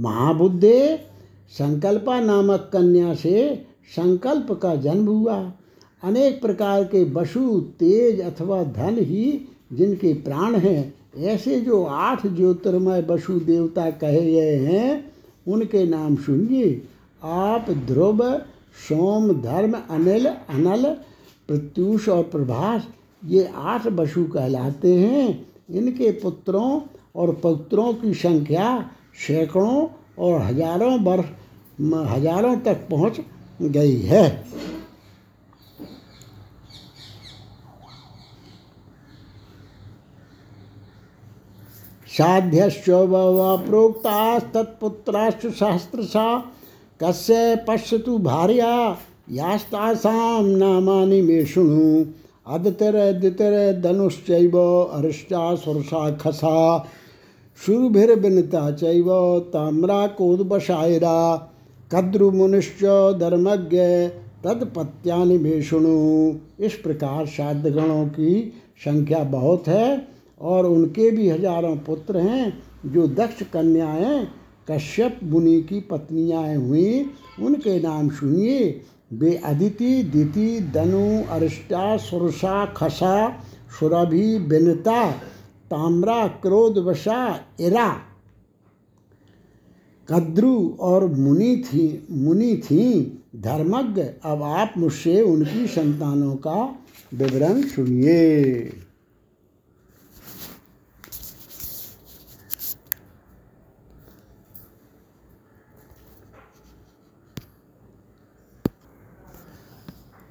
महाबुद्धे 0.00 1.00
संकल्पा 1.48 2.20
नामक 2.20 2.70
कन्या 2.72 3.14
से 3.14 3.66
संकल्प 3.96 4.52
का 4.52 4.74
जन्म 4.74 5.06
हुआ। 5.06 5.52
अनेक 6.02 6.40
प्रकार 6.40 6.84
के 6.84 7.02
वसु 7.12 7.60
तेज 7.78 8.20
अथवा 8.20 8.62
धन 8.64 8.98
ही 9.00 9.48
जिनके 9.72 10.12
प्राण 10.14 10.54
हैं, 10.54 10.94
ऐसे 11.16 11.60
जो 11.60 11.82
आठ 11.84 12.26
ज्योतिर्मय 12.26 13.00
वसु 13.08 13.38
देवता 13.40 13.90
कहे 13.92 14.24
गए 14.32 14.56
हैं, 14.56 15.12
उनके 15.46 15.84
नाम 15.84 16.16
सुनिए। 16.16 16.70
आप 17.22 17.70
ध्रुव, 17.86 18.22
सोम, 18.78 19.32
धर्म, 19.42 19.72
अनिल, 19.90 20.26
अनल, 20.26 20.84
प्रत्युष 21.48 22.08
और 22.08 22.22
प्रभास, 22.24 22.86
ये 23.24 23.48
आठ 23.54 23.86
वसु 23.88 24.24
कहलाते 24.24 24.94
हैं। 24.94 25.46
इनके 25.70 26.10
पुत्रों 26.12 26.80
और 27.16 27.32
पुत्रों 27.34 27.92
की 27.94 28.14
संख्या 28.14 28.90
सैकड़ों 29.18 29.86
और 30.18 30.40
हज़ारों 30.42 30.98
वर्ष 31.00 31.26
हज़ारों 32.08 32.56
तक 32.56 32.86
पहुँच 32.90 33.20
गई 33.62 33.96
है। 34.02 34.24
साध्यश्च 42.18 42.90
बहवः 42.90 43.66
प्रोक्तास्तत्पुत्राश्च 43.66 45.46
सहस्रशा 45.46 46.44
कस्य 47.02 47.64
पश्यतु 47.68 48.18
भार्या, 48.18 48.98
यास्तासां 49.30 50.44
नामानि 50.44 51.22
मे 51.22 51.46
शृणु। 51.46 52.04
अदितिरदितिरधनुश्चैव 52.46 54.88
अरिष्टा 54.92 55.54
सुरसा 55.54 56.10
खसा 56.10 56.88
शुरुभिर्विनता 57.66 58.70
चैव, 58.70 59.38
ताम्रा 59.38 60.06
कोदबशायरा 60.06 61.50
कद्रुमुनिश्च 61.92 63.18
धर्मज्ञ 63.18 64.08
तदपत्यानि 64.44 65.38
मे 65.38 65.62
शृणु। 65.62 66.34
इस 66.60 66.74
प्रकार 66.74 67.26
साध्यगणों 67.26 68.06
की 68.06 68.52
संख्या 68.78 69.18
बहुत 69.18 69.68
है। 69.68 70.17
और 70.40 70.66
उनके 70.66 71.10
भी 71.10 71.28
हज़ारों 71.28 71.76
पुत्र 71.76 72.18
हैं, 72.18 72.62
जो 72.86 73.08
दक्ष 73.08 73.42
कन्याएँ 73.42 74.28
कश्यप 74.70 75.20
मुनि 75.24 75.62
की 75.62 75.80
पत्नियाँ 75.80 76.56
हुई। 76.56 77.10
उनके 77.40 77.80
नाम 77.80 78.08
सुनिए। 78.08 78.80
वे 79.12 79.36
अदिति, 79.36 80.02
दिति, 80.02 80.60
दनु, 80.60 81.34
अरिष्टा, 81.34 81.96
सुरसा, 81.96 82.66
खसा, 82.66 83.30
सुरभि, 83.80 84.38
बिनता, 84.38 85.10
ताम्रा, 85.70 86.28
क्रोधवशा, 86.28 87.40
इरा। 87.60 88.00
कद्रु 90.08 90.76
और 90.80 91.06
मुनि 91.06 91.62
थी 91.66 92.06
मुनि 92.10 92.56
थी। 92.56 93.14
धर्मज्ञ। 93.36 94.02
अब 94.02 94.42
आप 94.42 94.74
मुझसे 94.78 95.22
उनकी 95.22 95.66
संतानों 95.66 96.34
का 96.36 96.78
विवरण 97.14 97.62
सुनिए। 97.62 98.72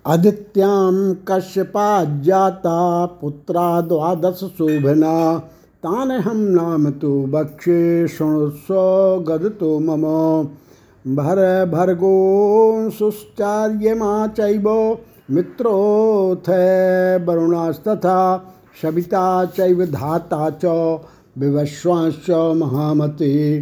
आदित्यां 0.08 1.14
कश्यपाज्जाता 1.28 3.06
पुत्रा 3.06 3.82
द्वादश 3.82 4.40
शोभना 4.44 5.38
तान 5.84 6.12
हम 6.12 6.38
नाम 6.38 6.92
तो 6.92 7.26
बक्षे 7.26 8.08
शृणुस्व 8.08 8.76
गदतो 9.28 9.80
मम। 9.80 10.04
भर 11.16 11.66
भर्गो 11.66 12.90
सुश्चार्यमा 12.90 14.28
चैव 14.28 14.98
मित्रोऽथ 15.32 16.50
वरुणास्तथा 17.28 18.46
सविता 18.82 19.46
चैव 19.46 19.86
धाता 19.86 20.50
च, 20.50 20.66
विवश्वाश्च 21.38 22.30
महामते। 22.30 23.62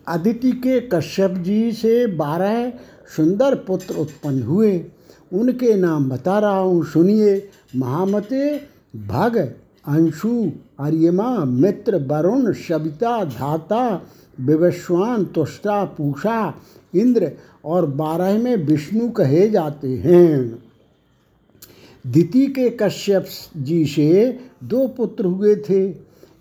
अदिति 0.07 0.51
के 0.51 0.89
कश्यप 0.93 1.31
जी 1.37 1.71
से 1.71 2.07
बारह 2.07 2.73
सुंदर 3.15 3.57
पुत्र 3.57 3.95
उत्पन्न 3.95 4.43
हुए। 4.43 4.85
उनके 5.33 5.75
नाम 5.75 6.09
बता 6.09 6.39
रहा 6.39 6.57
हूँ, 6.57 6.85
सुनिए 6.85 7.49
महामते 7.75 8.61
भग 9.07 9.53
अंशु 9.87 10.51
अर्यमा 10.79 11.45
मित्र, 11.45 11.95
वरुण, 11.95 12.53
सविता, 12.53 13.23
धाता, 13.23 14.01
विवस्वान, 14.41 15.25
तुष्टा, 15.25 15.83
पूषा, 15.83 16.53
इंद्र 16.95 17.31
और 17.65 17.85
बारह 17.85 18.37
में 18.37 18.55
विष्णु 18.55 19.09
कहे 19.09 19.49
जाते 19.49 19.89
हैं। 19.89 20.63
दिति 22.07 22.47
के 22.47 22.69
कश्यप 22.69 23.25
जी 23.57 23.85
से 23.85 24.39
दो 24.63 24.87
पुत्र 24.87 25.25
हुए 25.25 25.55
थे। 25.55 25.93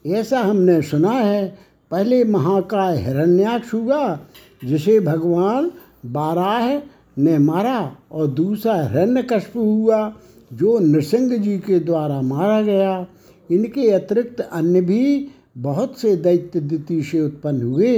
ऐसा 0.07 0.41
हमने 0.41 0.83
सुना 0.83 1.11
है। 1.11 1.59
पहले 1.91 2.25
महाकाय 2.25 2.97
हिरण्याक्ष 2.99 3.75
हुआ, 3.75 4.19
जिसे 4.65 5.01
भगवान 5.01 5.71
बाराह 6.07 6.79
ने 7.19 7.39
मारा 7.39 7.97
और 8.13 8.27
दूसरा 8.27 8.83
हिरण्यकश्यप 8.83 9.57
हुआ, 9.57 10.15
जो 10.53 10.79
नृसिंह 10.79 11.37
जी 11.37 11.59
के 11.59 11.81
द्वारा 11.81 12.21
मारा 12.21 12.63
गया। 12.63 13.07
इनके 13.51 13.91
अतिरिक्त 13.91 14.41
अन्य 14.41 14.81
भी 14.81 15.29
बहुत 15.59 15.99
से 15.99 16.15
दैत्य 16.17 16.61
दिति 16.61 17.03
से 17.03 17.21
उत्पन्न 17.21 17.63
हुए। 17.63 17.97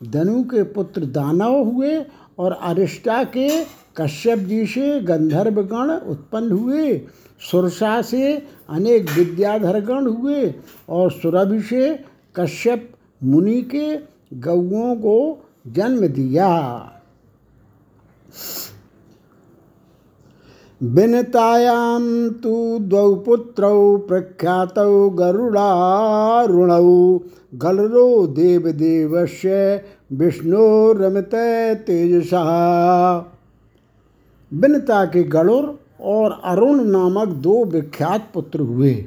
धनु 0.00 0.42
के 0.44 0.62
पुत्र 0.62 1.04
दानव 1.04 1.54
हुए 1.64 1.98
और 2.38 2.52
अरिष्टा 2.52 3.22
के 3.26 3.48
कश्यप 3.96 4.38
जी 4.38 4.64
से 4.66 5.00
गंधर्वगण 5.00 5.90
उत्पन्न 6.10 6.52
हुए। 6.52 6.96
सुरसा 7.40 8.00
से 8.02 8.34
अनेक 8.68 9.10
विद्याधरगण 9.10 10.06
हुए 10.06 10.54
और 10.88 11.10
सुरभि 11.12 11.60
से 11.62 11.94
कश्यप 12.36 12.90
मुनि 13.22 13.60
के 13.74 13.96
गौओं 14.40 14.94
को 14.96 15.16
जन्म 15.66 16.06
दिया। 16.06 16.50
विनतायां 20.84 22.30
तु 22.30 22.78
द्वौ 22.80 23.14
पुत्रौ 23.14 23.96
प्रख्यातौ 23.96 25.10
गरुडारुणौ। 25.10 27.20
गलरो 27.54 28.26
देवदेवस्य 28.26 29.84
विष्णुरमित 30.12 31.30
तेजसा। 31.86 32.44
बिनता 34.54 35.04
के 35.04 35.22
गरुड़ 35.22 35.66
और 36.00 36.40
अरुण 36.44 36.84
नामक 36.84 37.28
दो 37.28 37.64
विख्यात 37.64 38.30
पुत्र 38.34 38.60
हुए। 38.60 39.04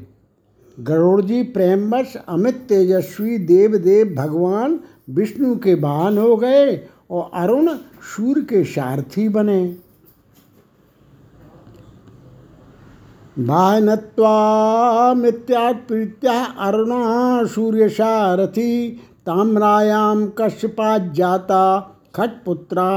गरुड़ 0.79 1.21
जी 1.21 1.43
प्रेमवश, 1.43 2.13
अमित 2.27 2.55
तेजस्वी 2.55 3.37
देवदेव 3.37 4.15
भगवान 4.17 4.79
विष्णु 5.09 5.55
के 5.55 5.73
वाहन 5.73 6.17
हो 6.17 6.37
गए 6.37 6.81
और 7.11 7.31
अरुण 7.33 7.69
सूर्य 8.15 8.41
के 8.41 8.63
सारथी 8.63 9.29
बने। 9.29 9.86
भानत्वामित्यात्प्रीत्या 13.37 16.37
अरुणा 16.67 17.01
सूर्यसारथी 17.55 18.71
ताम्रायां 19.27 20.17
खटपुत्रा 22.15 22.91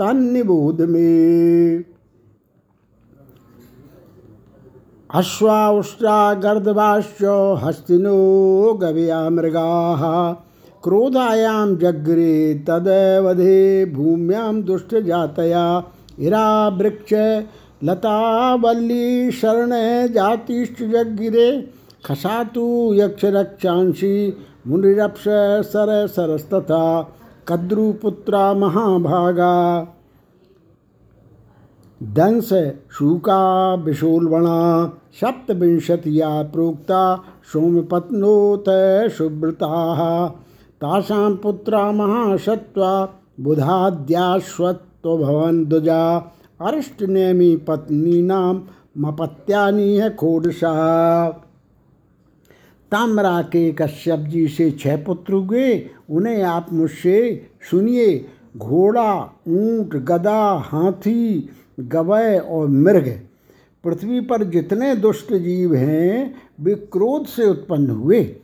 तन्निबोध 0.00 0.82
में 0.88 1.84
अश्वाउष्ट्रा 5.20 6.18
गर्दभाश्च 6.42 7.22
हस्तिनो 7.62 8.18
गवया 8.82 9.18
मृगाः 9.30 10.02
क्रोधायां 10.84 11.66
जग्रे 11.78 12.34
तदवधे 12.68 13.56
भूम्यां 13.94 14.52
दुष्टजातया 14.66 15.64
इरा 16.28 16.46
वृक्ष 16.78 17.12
लतावल्ली 17.84 19.32
शरण 19.32 19.70
जातिश्च 20.12 20.82
जगिरे 20.82 21.72
खसातु 22.04 22.94
यक्षरक्षांसि 22.94 24.36
मुनिरप्स 24.66 25.24
सर 25.68 26.06
सरस्तथा 26.06 27.12
कद्रुपुत्रा 27.48 28.54
महाभागा। 28.54 29.86
दंश 32.00 32.74
शूका 32.92 33.74
विशोलवणा 33.74 34.92
सप्तविंशतिया 35.20 36.42
प्रोक्ता 36.42 37.24
सोमपत्नोत 37.52 38.64
सुव्रताः 39.18 40.28
तासां 40.82 41.36
पुत्रा 41.36 41.92
महासत्त्वा 41.92 43.08
बुधाद्याश्वत्वभवन् 43.40 45.64
द्विजा। 45.64 46.32
अरिष्टनेमी 46.60 47.56
पत्नीनां 47.56 48.60
मपत्यानी 48.98 49.96
है 49.96 50.16
खोडशा। 50.16 51.28
ताम्रा 52.92 53.42
के 53.42 53.72
कश्यप 53.72 54.18
जी 54.18 54.48
से 54.48 54.70
छह 54.70 54.96
पुत्र 54.96 55.34
हुए, 55.34 55.90
उन्हें 56.10 56.42
आप 56.42 56.72
मुझसे 56.72 57.46
सुनिए। 57.70 58.26
घोड़ा, 58.56 59.40
ऊँट 59.48 59.96
गदा 59.96 60.62
हाथी 60.66 61.50
गवय 61.80 62.38
और 62.38 62.68
मृग। 62.68 63.20
पृथ्वी 63.84 64.20
पर 64.20 64.44
जितने 64.44 64.96
दुष्ट 64.96 65.32
जीव 65.32 65.74
हैं, 65.74 66.34
वे 66.60 66.74
क्रोध 66.74 67.26
से 67.26 67.50
उत्पन्न 67.50 67.90
हुए। 67.90 68.36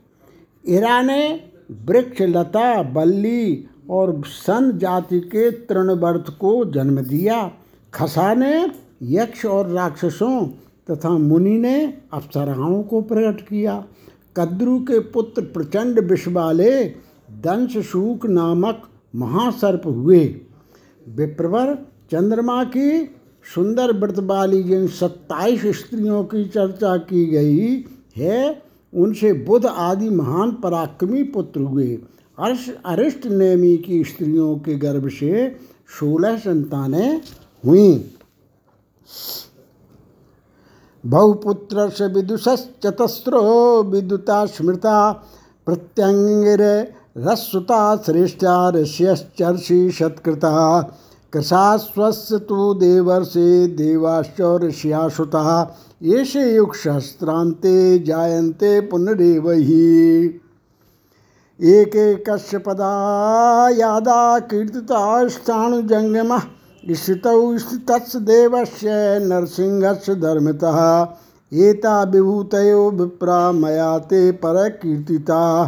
इरा 0.68 1.02
ने 1.02 1.50
वृक्ष, 1.86 2.22
लता, 2.22 2.82
बल्ली 2.82 3.68
और 3.90 4.22
सन 4.26 4.78
जाति 4.78 5.20
के 5.20 5.50
तृणवर्त 5.50 6.24
को 6.40 6.64
जन्म 6.64 7.00
दिया। 7.00 7.52
खसा 7.96 8.34
ने 8.34 8.70
यक्ष 9.02 9.46
और 9.46 9.68
राक्षसों 9.68 10.46
तथा 10.90 11.10
मुनि 11.10 11.58
ने 11.58 11.94
अप्सराओं 12.12 12.82
को 12.82 13.00
प्रकट 13.00 13.40
किया। 13.40 13.84
कद्रु 14.36 14.78
के 14.78 14.98
पुत्र 14.98 15.42
प्रचंड 15.42 16.00
विष 16.00 16.28
वाले 16.28 16.84
दंश 17.30 17.92
नामक 18.26 18.82
महासर्प 19.14 19.82
हुए। 19.86 20.40
विप्रवर 21.08 21.74
चंद्रमा 22.10 22.64
की 22.64 23.04
सुंदर 23.54 23.92
व्रत 23.92 24.18
वाली 24.18 24.62
जिन 24.62 24.86
सत्ताईस 24.86 25.62
स्त्रियों 25.66 26.24
की 26.24 26.44
चर्चा 26.44 26.96
की 26.96 27.26
गई 27.26 27.84
है, 28.16 28.62
उनसे 28.94 29.32
बुध 29.32 29.66
आदि 29.66 30.10
महान 30.10 30.52
पराक्रमी 30.52 31.22
पुत्र 31.22 31.60
हुए। 31.60 31.98
अर्श 32.38 32.76
अरिष्ट 32.86 33.26
नेमी 33.26 33.76
की 33.76 34.04
स्त्रियों 34.04 34.58
के 34.58 34.74
गर्भ 34.74 35.08
से 35.08 35.56
सोलह 36.00 36.38
संतानें 36.38 37.20
हुई 37.66 37.88
बहुपुत्र 41.04 41.88
से 41.96 42.06
विदुषश्चतस्रो 42.14 43.42
विदुता 43.90 44.44
स्मृता 44.46 44.96
प्रत्यंगिर 45.66 46.62
रसुता 47.26 47.80
श्रेष्ठा 48.06 48.54
ऋष्यश्चर्षि 48.76 49.78
सत्कृता 49.98 50.50
कृशास्वस्य 51.32 52.38
तो 52.48 52.72
देवर्षे 52.80 53.66
देवाश्च 53.76 54.40
ऋष्याश्रुता 54.62 55.42
येषे 56.02 56.44
युगसहस्रान्ते 56.54 57.76
जायन्ते 58.06 58.80
पुनरेव 58.90 59.50
हि 59.50 59.86
एकैकस्य 61.60 62.58
पदा 62.66 62.92
यादा 63.78 64.18
कीर्तिताष्टाणुजङ्गमः 64.50 66.42
स्थितौ 66.90 67.58
स्थितस्य 67.58 68.20
देवस्य 68.20 68.88
नरसिंहस्य 69.22 70.14
धर्मतः। 70.14 71.08
एता 71.52 72.02
विभूतयो 72.02 72.90
विप्रा 72.90 73.52
मया 73.52 73.98
ते 73.98 74.32
परकीर्तिता। 74.32 75.66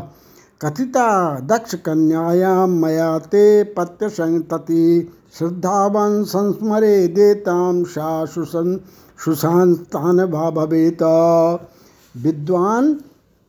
कथिता 0.63 1.39
दक्ष 1.41 1.75
कन्यायां 1.75 2.69
मया 2.69 3.19
ते 3.19 3.65
पत्यसंतति। 3.65 5.13
श्रद्धावान 5.39 6.25
संस्मरे 6.25 7.09
देताम 7.09 7.85
सा 7.85 8.25
सुसन 8.25 8.81
सुशांतान 9.25 10.27
भवेत। 10.27 11.03
विद्वान 12.17 13.01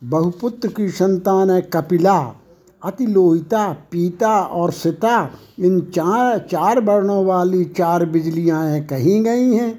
बहुपुत्र 0.04 0.68
की 0.68 0.90
संतान 0.90 1.50
है 1.50 1.62
कपिला। 1.62 2.36
अतिलोहिता 2.82 3.72
पीता 3.92 4.40
और 4.42 4.72
सिता, 4.72 5.30
इन 5.60 5.80
चार 5.96 6.38
चार 6.52 6.80
वर्णों 6.80 7.26
वाली 7.26 7.64
चार 7.68 8.06
बिजलियाँ 8.06 8.80
कही 8.84 9.20
गई 9.20 9.54
हैं। 9.54 9.72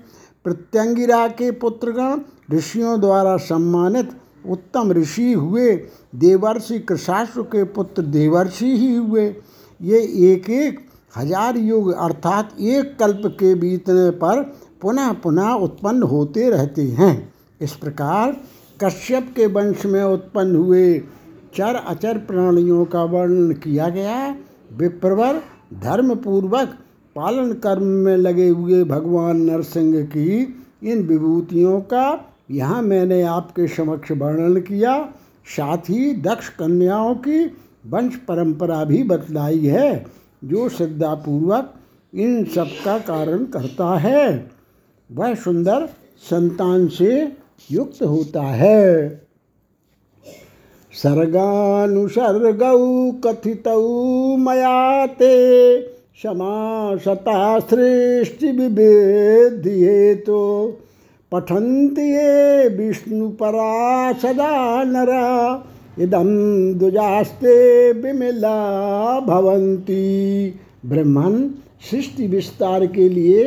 प्रत्यंगिरा 0.44 1.26
के 1.30 1.50
पुत्रगण 1.52 2.20
ऋषियों 2.52 3.00
द्वारा 3.00 3.36
सम्मानित 3.38 4.10
उत्तम 4.48 4.92
ऋषि 4.92 5.32
हुए। 5.32 5.70
देवर्षि 6.14 6.78
कृषाश्व 6.78 7.42
के 7.44 7.64
पुत्र 7.64 8.02
देवर्षि 8.02 8.76
ही 8.76 8.94
हुए। 8.94 9.26
ये 9.80 10.00
एक 10.32 10.48
एक 10.50 10.80
हज़ार 11.14 11.56
युग, 11.56 11.92
अर्थात 11.92 12.60
एक 12.60 12.96
कल्प 12.98 13.22
के 13.40 13.54
बीतने 13.54 14.10
पर 14.18 14.42
पुनः 14.82 15.12
पुनः 15.12 15.52
उत्पन्न 15.54 16.02
होते 16.02 16.48
रहते 16.50 16.82
हैं। 16.90 17.32
इस 17.60 17.72
प्रकार 17.72 18.36
कश्यप 18.80 19.32
के 19.36 19.46
वंश 19.46 19.84
में 19.86 20.02
उत्पन्न 20.02 20.56
हुए 20.56 20.92
चर 21.56 21.74
अचर 21.74 22.18
प्राणियों 22.18 22.84
का 22.84 23.04
वर्णन 23.04 23.52
किया 23.52 23.88
गया। 23.88 24.16
है 24.16 24.38
विप्रवर 24.76 25.40
धर्मपूर्वक 25.74 26.68
पालन 27.16 27.52
कर्म 27.52 27.82
में 27.82 28.16
लगे 28.16 28.48
हुए 28.48 28.84
भगवान 28.84 29.36
नरसिंह 29.36 30.04
की 30.04 30.56
इन 30.84 31.02
विभूतियों 31.02 31.80
का 31.80 32.34
यहाँ 32.50 32.82
मैंने 32.82 33.22
आपके 33.22 33.66
समक्ष 33.68 34.12
वर्णन 34.12 34.60
किया। 34.60 35.08
साथ 35.46 35.78
ही 35.78 36.14
दक्ष 36.14 36.48
कन्याओं 36.48 37.14
की 37.14 37.44
वंश 37.86 38.16
परंपरा 38.16 38.84
भी 38.84 39.02
बतलाई 39.02 39.58
है, 39.58 40.06
जो 40.44 40.68
श्रद्धापूर्वक 40.68 41.74
इन 42.14 42.44
सब 42.44 42.66
का 42.84 42.98
कारण 42.98 43.44
करता 43.44 43.98
है। 43.98 44.50
वह 45.12 45.34
सुंदर 45.34 45.86
संतान 46.30 46.88
से 46.88 47.32
युक्त 47.70 48.02
होता 48.02 48.42
है। 48.42 49.29
सर्गानुसर्गौ 50.92 52.78
कथितौ 53.24 54.36
मया 54.36 55.06
ते 55.06 55.34
समासता 56.22 57.58
सृष्टि 57.60 58.50
विभेद्ये 58.52 60.14
तो 60.26 60.40
पठन्ति 61.32 62.02
ये 62.02 62.68
विष्णुपरा 62.68 64.12
सदा 64.12 64.82
नरा। 64.84 65.64
दुजास्ते 66.00 67.56
विमिला 67.92 68.58
भवंती 69.20 70.04
ब्रह्मन 70.86 71.34
सृष्टि 71.90 72.26
विस्तार 72.26 72.86
के 72.86 73.08
लिए 73.08 73.44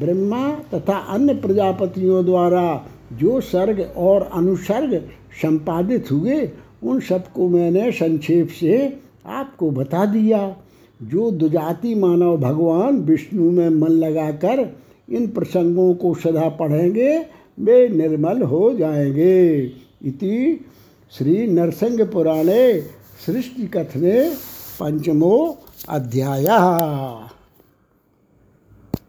ब्रह्मा 0.00 0.48
तथा 0.74 0.96
अन्य 1.14 1.34
प्रजापतियों 1.34 2.24
द्वारा 2.24 2.66
जो 3.12 3.40
सर्ग 3.40 3.80
और 3.96 4.30
अनुसर्ग 4.34 5.00
संपादित 5.42 6.10
हुए 6.12 6.38
उन 6.84 7.00
सबको 7.00 7.48
मैंने 7.48 7.92
संक्षेप 7.92 8.48
से 8.48 8.98
आपको 9.26 9.70
बता 9.70 10.04
दिया। 10.06 10.56
जो 11.02 11.30
दुजाति 11.30 11.94
मानव 11.94 12.36
भगवान 12.36 12.98
विष्णु 12.98 13.50
में 13.50 13.68
मन 13.68 13.88
लगाकर 13.88 14.76
इन 15.10 15.26
प्रसंगों 15.26 15.94
को 15.94 16.14
सदा 16.14 16.48
पढ़ेंगे, 16.48 17.26
वे 17.60 17.88
निर्मल 17.88 18.42
हो 18.42 18.74
जाएँगे। 18.74 19.62
इति 20.04 20.64
श्री 21.18 21.46
नरसिंह 21.46 22.04
पुराणे 22.04 22.80
सृष्टि 23.26 23.66
कथने 23.66 24.30
पंचमो 24.80 25.58
अध्याय। 25.88 26.46